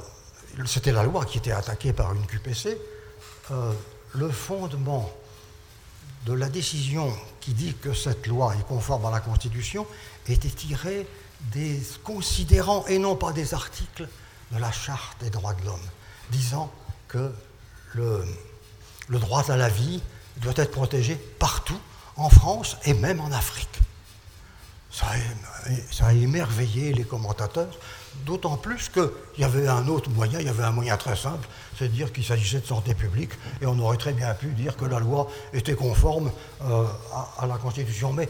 c'était 0.66 0.92
la 0.92 1.02
loi 1.02 1.24
qui 1.24 1.38
était 1.38 1.52
attaquée 1.52 1.92
par 1.92 2.12
une 2.14 2.26
QPC, 2.26 2.78
euh, 3.50 3.72
le 4.14 4.30
fondement 4.30 5.10
de 6.26 6.32
la 6.32 6.48
décision 6.48 7.12
qui 7.40 7.52
dit 7.52 7.74
que 7.74 7.92
cette 7.92 8.26
loi 8.26 8.54
est 8.54 8.66
conforme 8.66 9.06
à 9.06 9.10
la 9.10 9.20
Constitution 9.20 9.86
était 10.28 10.48
tiré 10.48 11.06
des 11.50 11.82
considérants 12.04 12.86
et 12.86 12.98
non 12.98 13.16
pas 13.16 13.32
des 13.32 13.54
articles 13.54 14.06
de 14.52 14.58
la 14.58 14.70
Charte 14.70 15.18
des 15.20 15.30
droits 15.30 15.54
de 15.54 15.64
l'homme, 15.64 15.88
disant 16.30 16.70
que 17.08 17.32
le, 17.94 18.24
droit 19.08 19.50
à 19.50 19.56
la 19.56 19.68
vie 19.68 20.00
doit 20.36 20.52
être 20.56 20.70
protégé 20.70 21.16
partout, 21.16 21.78
en 22.16 22.28
France 22.28 22.76
et 22.84 22.94
même 22.94 23.20
en 23.20 23.32
Afrique. 23.32 23.80
Ça 24.90 25.06
a, 26.00 26.12
émerveillé 26.12 26.92
les 26.92 27.04
commentateurs, 27.04 27.74
d'autant 28.27 28.57
plus 28.57 28.88
qu'il 28.88 29.11
y 29.38 29.44
avait 29.44 29.66
un 29.68 29.87
autre 29.88 30.11
moyen, 30.11 30.40
il 30.40 30.46
y 30.46 30.48
avait 30.48 30.62
un 30.64 30.70
moyen 30.70 30.96
très 30.96 31.16
simple, 31.16 31.48
c'est 31.79 31.88
de 31.88 31.92
dire 31.92 32.12
qu'il 32.12 32.25
s'agissait 32.25 32.61
de 32.61 32.66
santé 32.66 32.94
publique, 32.94 33.33
et 33.61 33.66
on 33.66 33.79
aurait 33.79 33.96
très 33.96 34.12
bien 34.12 34.33
pu 34.35 34.48
dire 34.48 34.77
que 34.77 34.85
la 34.85 35.01
loi 35.01 35.29
était 35.53 35.75
conforme 35.75 36.31
euh, 36.62 36.85
à, 37.38 37.46
la 37.46 37.57
Constitution. 37.57 38.12
Mais 38.12 38.29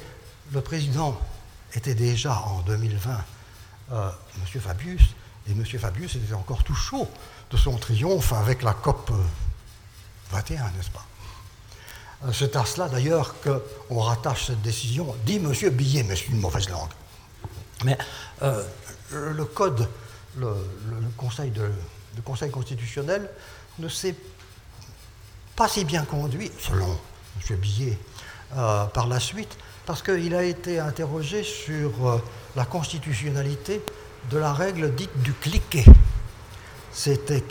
le 0.53 0.61
président 0.61 1.19
était 1.75 1.95
déjà 1.95 2.35
en 2.47 2.61
2020 2.61 3.11
euh, 3.93 4.11
M. 4.37 4.61
Fabius, 4.61 5.03
et 5.49 5.53
M. 5.53 5.65
Fabius 5.65 6.15
était 6.17 6.35
encore 6.35 6.63
tout 6.63 6.75
chaud 6.75 7.09
de 7.51 7.57
son 7.57 7.77
triomphe 7.77 8.33
avec 8.33 8.63
la 8.63 8.73
COP 8.75 9.11
21, 10.31 10.71
n'est-ce 10.71 10.91
pas? 10.91 11.05
Euh, 12.25 12.33
C'est 12.33 12.57
à 12.57 12.65
cela 12.65 12.89
d'ailleurs 12.89 13.35
qu'on 13.41 14.01
rattache 14.01 14.47
cette 14.47 14.63
décision, 14.63 15.15
dit 15.27 15.37
M. 15.37 15.53
Billet, 15.71 16.05
mais 16.05 16.17
c'est 16.17 16.29
une 16.29 16.41
mauvaise 16.41 16.69
langue. 16.69 16.91
Mais 17.85 17.99
euh, 18.43 18.65
le 19.13 19.45
Code, 19.45 19.89
le, 20.39 20.55
conseil 21.17 21.53
conseil 22.25 22.51
constitutionnel 22.51 23.29
ne 23.79 23.89
s'est 23.89 24.15
pas 25.57 25.69
si 25.69 25.85
bien 25.85 26.05
conduit, 26.05 26.51
selon 26.59 26.99
M. 27.51 27.57
Billet, 27.57 27.99
euh, 28.57 28.85
par 28.87 29.07
la 29.07 29.21
suite, 29.21 29.57
parce 29.87 30.03
qu'il 30.03 30.35
a 30.35 30.45
été 30.45 30.79
interrogé 30.79 31.43
sur 31.43 32.23
la 32.57 32.65
constitutionnalité 32.65 33.83
de 34.31 34.39
la 34.39 34.53
règle 34.53 34.95
dite 34.95 35.23
du 35.23 35.33
cliquet 35.33 35.85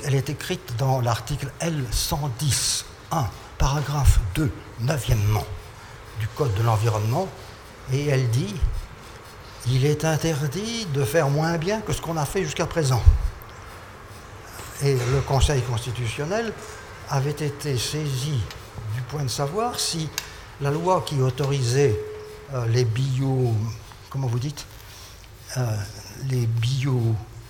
elle 0.05 0.15
est 0.15 0.29
écrite 0.29 0.75
dans 0.77 1.01
l'article 1.01 1.51
L110.1, 1.61 3.25
paragraphe 3.57 4.19
2, 4.35 4.51
neuvièmement 4.81 5.45
du 6.19 6.27
Code 6.27 6.53
de 6.53 6.63
l'environnement, 6.63 7.27
et 7.91 8.07
elle 8.07 8.29
dit 8.29 8.53
il 9.67 9.85
est 9.85 10.05
interdit 10.05 10.87
de 10.93 11.03
faire 11.03 11.29
moins 11.29 11.57
bien 11.57 11.81
que 11.81 11.93
ce 11.93 12.01
qu'on 12.01 12.17
a 12.17 12.25
fait 12.25 12.43
jusqu'à 12.43 12.65
présent. 12.65 13.01
Et 14.83 14.93
le 14.93 15.21
Conseil 15.27 15.61
constitutionnel 15.61 16.51
avait 17.09 17.29
été 17.31 17.77
saisi 17.77 18.39
du 18.95 19.01
point 19.09 19.23
de 19.23 19.29
savoir 19.29 19.79
si 19.79 20.09
la 20.61 20.71
loi 20.71 21.03
qui 21.05 21.19
autorisait 21.21 21.97
euh, 22.53 22.65
les 22.67 22.85
bio. 22.85 23.53
Comment 24.09 24.27
vous 24.27 24.39
dites 24.39 24.65
euh, 25.57 25.75
Les 26.29 26.45
bio. 26.45 26.99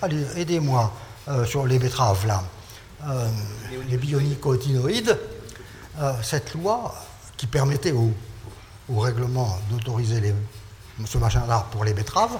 Allez, 0.01 0.25
aidez-moi 0.35 0.91
euh, 1.27 1.45
sur 1.45 1.65
les 1.65 1.79
betteraves, 1.79 2.25
là, 2.25 2.43
les 3.89 3.97
bionicotinoïdes, 3.97 5.17
cette 6.21 6.53
loi 6.53 6.93
qui 7.35 7.47
permettait 7.47 7.93
au, 7.93 8.11
règlement 8.95 9.57
d'autoriser 9.71 10.21
ce 11.05 11.17
machin-là 11.17 11.67
pour 11.71 11.83
les 11.83 11.93
betteraves, 11.93 12.37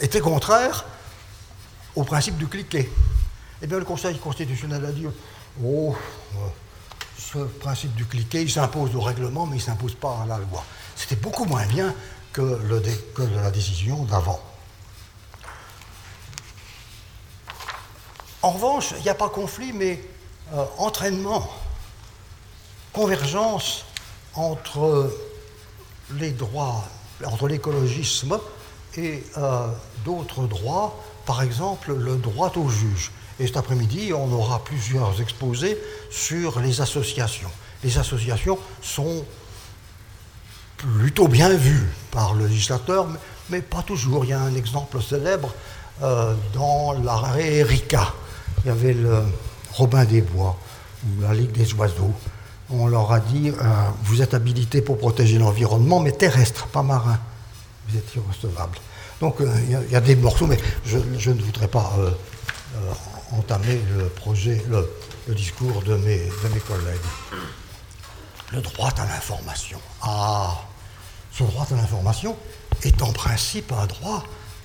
était 0.00 0.20
contraire 0.20 0.84
au 1.94 2.04
principe 2.04 2.36
du 2.36 2.46
cliquet. 2.46 2.80
Et 2.80 2.90
eh 3.62 3.66
bien, 3.66 3.78
le 3.78 3.84
Conseil 3.84 4.18
constitutionnel 4.18 4.84
a 4.84 4.92
dit 4.92 5.06
Oh, 5.62 5.94
ce 7.18 7.38
principe 7.38 7.94
du 7.94 8.04
cliquet, 8.04 8.42
il 8.42 8.50
s'impose 8.50 8.94
au 8.94 9.00
règlement, 9.00 9.46
mais 9.46 9.56
il 9.56 9.60
ne 9.60 9.64
s'impose 9.64 9.94
pas 9.94 10.20
à 10.22 10.26
la 10.26 10.38
loi. 10.38 10.64
C'était 10.96 11.16
beaucoup 11.16 11.44
moins 11.44 11.66
bien 11.66 11.94
que, 12.32 12.42
le, 12.42 12.82
la 13.36 13.50
décision 13.50 14.04
d'avant. 14.04 14.40
En 18.42 18.50
revanche, 18.50 18.92
il 18.98 19.02
n'y 19.02 19.08
a 19.08 19.14
pas 19.14 19.28
conflit, 19.28 19.72
mais 19.72 20.04
euh, 20.52 20.64
entraînement, 20.78 21.48
convergence 22.92 23.84
entre 24.34 25.10
les 26.18 26.30
droits, 26.30 26.84
entre 27.24 27.48
l'écologisme 27.48 28.38
et 28.96 29.24
euh, 29.36 29.66
d'autres 30.04 30.46
droits, 30.46 31.02
par 31.26 31.42
exemple 31.42 31.94
le 31.94 32.16
droit 32.16 32.52
au 32.56 32.68
juge. 32.68 33.12
Et 33.40 33.46
cet 33.46 33.56
après-midi, 33.56 34.12
on 34.12 34.30
aura 34.32 34.62
plusieurs 34.62 35.20
exposés 35.20 35.76
sur 36.10 36.60
les 36.60 36.80
associations. 36.80 37.50
Les 37.82 37.98
associations 37.98 38.58
sont 38.80 39.24
plutôt 40.76 41.28
bien 41.28 41.50
vues 41.54 41.90
par 42.10 42.34
le 42.34 42.46
législateur, 42.46 43.08
mais, 43.50 43.60
pas 43.60 43.82
toujours. 43.82 44.24
Il 44.24 44.30
y 44.30 44.32
a 44.32 44.40
un 44.40 44.54
exemple 44.54 45.02
célèbre 45.02 45.52
euh, 46.02 46.34
dans 46.54 46.92
l'arrêt 46.92 47.54
Erika 47.54 48.12
il 48.64 48.68
y 48.68 48.70
avait 48.70 48.94
le 48.94 49.22
Robin 49.72 50.04
des 50.04 50.22
Bois, 50.22 50.56
ou 51.04 51.22
la 51.22 51.34
Ligue 51.34 51.52
des 51.52 51.72
oiseaux. 51.74 52.14
On 52.70 52.86
leur 52.86 53.12
a 53.12 53.20
dit 53.20 53.50
euh, 53.50 53.52
Vous 54.04 54.22
êtes 54.22 54.34
habilité 54.34 54.80
pour 54.80 54.98
protéger 54.98 55.38
l'environnement, 55.38 56.00
mais 56.00 56.12
terrestre, 56.12 56.66
pas 56.68 56.82
marin. 56.82 57.18
Vous 57.88 57.98
êtes 57.98 58.14
irrecevable. 58.14 58.78
Donc 59.20 59.40
euh, 59.40 59.52
il 59.68 59.92
y, 59.92 59.96
a 59.96 60.00
des 60.00 60.16
morceaux, 60.16 60.46
mais 60.46 60.58
je, 60.84 60.98
ne 61.30 61.42
voudrais 61.42 61.68
pas 61.68 61.92
euh, 61.98 62.10
entamer 63.32 63.80
le 63.96 64.06
projet, 64.06 64.64
le, 64.68 64.88
discours 65.34 65.82
de 65.82 65.96
mes, 65.96 66.18
de 66.18 66.48
mes 66.52 66.60
collègues. 66.60 67.00
Le 68.52 68.60
droit 68.60 68.90
à 68.98 69.06
l'information. 69.06 69.78
Ah 70.02 70.54
Ce 71.32 71.44
droit 71.44 71.66
à 71.70 71.74
l'information 71.74 72.36
est 72.82 73.02
en 73.02 73.12
principe 73.12 73.72
un 73.72 73.86
droit 73.86 74.24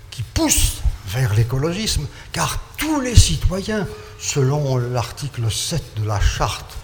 qui 0.09 0.23
pousse 0.23 0.77
vers 1.07 1.33
l'écologisme, 1.33 2.05
car 2.31 2.59
tous 2.77 3.01
les 3.01 3.15
citoyens, 3.15 3.87
selon 4.19 4.77
l'article 4.77 5.51
7 5.51 6.01
de 6.01 6.07
la 6.07 6.19
charte 6.19 6.77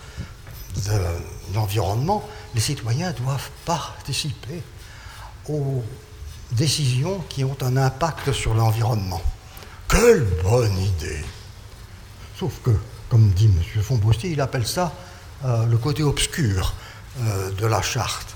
de 0.75 1.53
l'environnement, 1.53 2.27
les 2.53 2.61
citoyens 2.61 3.11
doivent 3.11 3.49
participer 3.65 4.61
aux 5.49 5.83
décisions 6.51 7.23
qui 7.29 7.43
ont 7.43 7.57
un 7.61 7.77
impact 7.77 8.31
sur 8.31 8.53
l'environnement. 8.53 9.21
Quelle 9.87 10.25
bonne 10.43 10.77
idée 10.77 11.23
Sauf 12.37 12.61
que, 12.61 12.71
comme 13.09 13.29
dit 13.29 13.45
M. 13.45 13.81
Fombostier, 13.81 14.31
il 14.31 14.41
appelle 14.41 14.67
ça 14.67 14.93
euh, 15.43 15.65
le 15.65 15.77
côté 15.77 16.03
obscur 16.03 16.73
euh, 17.21 17.51
de 17.51 17.65
la 17.65 17.81
charte. 17.81 18.35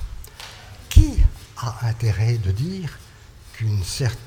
Qui 0.90 1.18
a 1.58 1.88
intérêt 1.88 2.38
de 2.38 2.52
dire 2.52 2.98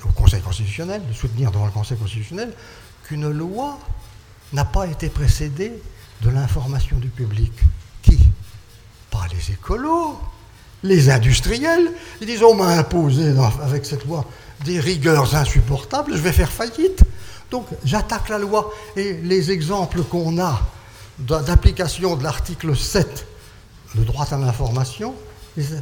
au 0.04 0.08
Conseil 0.10 0.40
constitutionnel, 0.42 1.06
de 1.06 1.12
soutenir 1.12 1.50
devant 1.50 1.66
le 1.66 1.70
Conseil 1.70 1.96
constitutionnel 1.96 2.52
qu'une 3.04 3.30
loi 3.30 3.78
n'a 4.52 4.64
pas 4.64 4.86
été 4.86 5.08
précédée 5.08 5.72
de 6.20 6.30
l'information 6.30 6.98
du 6.98 7.08
public? 7.08 7.52
Pas 9.22 9.28
les 9.32 9.54
écolos, 9.54 10.18
les 10.82 11.08
industriels. 11.08 11.92
Ils 12.20 12.26
disent 12.26 12.42
on 12.42 12.54
m'a 12.54 12.70
imposé 12.78 13.32
avec 13.62 13.86
cette 13.86 14.04
loi 14.04 14.24
des 14.64 14.80
rigueurs 14.80 15.36
insupportables, 15.36 16.16
je 16.16 16.20
vais 16.20 16.32
faire 16.32 16.50
faillite. 16.50 17.04
Donc 17.50 17.66
j'attaque 17.84 18.28
la 18.30 18.38
loi. 18.38 18.72
Et 18.96 19.12
les 19.12 19.52
exemples 19.52 20.02
qu'on 20.02 20.40
a 20.40 20.60
d'application 21.20 22.16
de 22.16 22.24
l'article 22.24 22.76
7, 22.76 23.26
le 23.94 24.04
droit 24.04 24.26
à 24.32 24.38
l'information, 24.38 25.14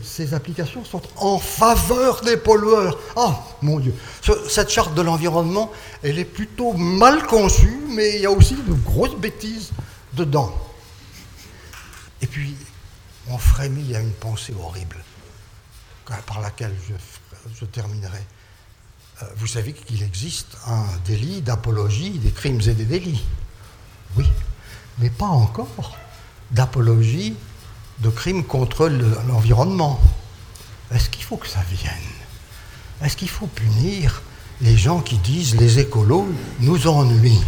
ces 0.02 0.34
applications 0.34 0.84
sont 0.84 1.02
en 1.16 1.38
faveur 1.38 2.20
des 2.20 2.36
pollueurs. 2.36 2.98
Oh 3.16 3.32
mon 3.62 3.78
Dieu, 3.78 3.94
cette 4.48 4.68
charte 4.68 4.94
de 4.94 5.00
l'environnement, 5.00 5.70
elle 6.02 6.18
est 6.18 6.24
plutôt 6.26 6.74
mal 6.74 7.26
conçue, 7.26 7.80
mais 7.88 8.16
il 8.16 8.20
y 8.20 8.26
a 8.26 8.30
aussi 8.30 8.56
de 8.56 8.74
grosses 8.74 9.16
bêtises 9.16 9.70
dedans. 10.12 10.52
Et 12.20 12.26
puis, 12.26 12.54
on 13.28 13.38
frémit 13.38 13.94
à 13.94 14.00
une 14.00 14.12
pensée 14.12 14.54
horrible 14.60 14.96
par 16.26 16.40
laquelle 16.40 16.74
je, 17.58 17.64
terminerai. 17.64 18.24
Euh, 19.22 19.26
vous 19.36 19.46
savez 19.46 19.72
qu'il 19.72 20.02
existe 20.02 20.56
un 20.66 20.84
délit 21.06 21.40
d'apologie 21.40 22.10
des 22.18 22.32
crimes 22.32 22.60
et 22.66 22.74
des 22.74 22.84
délits. 22.84 23.24
Oui, 24.16 24.26
mais 24.98 25.10
pas 25.10 25.26
encore 25.26 25.96
d'apologie 26.50 27.36
de 28.00 28.10
crimes 28.10 28.44
contre 28.44 28.88
l'environnement. 29.28 30.00
Est-ce 30.90 31.10
qu'il 31.10 31.22
faut 31.22 31.36
que 31.36 31.46
ça 31.46 31.62
vienne? 31.70 31.92
Est-ce 33.02 33.16
qu'il 33.16 33.28
faut 33.28 33.46
punir 33.46 34.22
les 34.60 34.76
gens 34.76 35.00
qui 35.00 35.18
disent 35.18 35.54
les 35.54 35.78
écolos 35.78 36.28
nous 36.58 36.88
ennuient? 36.88 37.44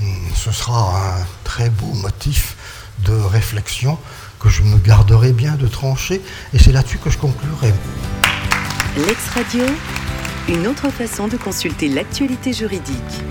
Hmm, 0.00 0.28
Ce 0.34 0.52
sera 0.52 1.18
un 1.18 1.26
très 1.42 1.68
beau 1.70 1.92
motif 1.94 2.55
de 3.04 3.12
réflexion 3.12 3.98
que 4.40 4.48
je 4.48 4.62
me 4.62 4.78
garderai 4.78 5.32
bien 5.32 5.54
de 5.54 5.66
trancher 5.66 6.20
et 6.52 6.58
c'est 6.58 6.72
là-dessus 6.72 6.98
que 6.98 7.10
je 7.10 7.18
conclurai. 7.18 7.72
L'ex-radio, 8.96 9.64
une 10.48 10.66
autre 10.66 10.90
façon 10.90 11.28
de 11.28 11.36
consulter 11.36 11.88
l'actualité 11.88 12.52
juridique. 12.52 13.22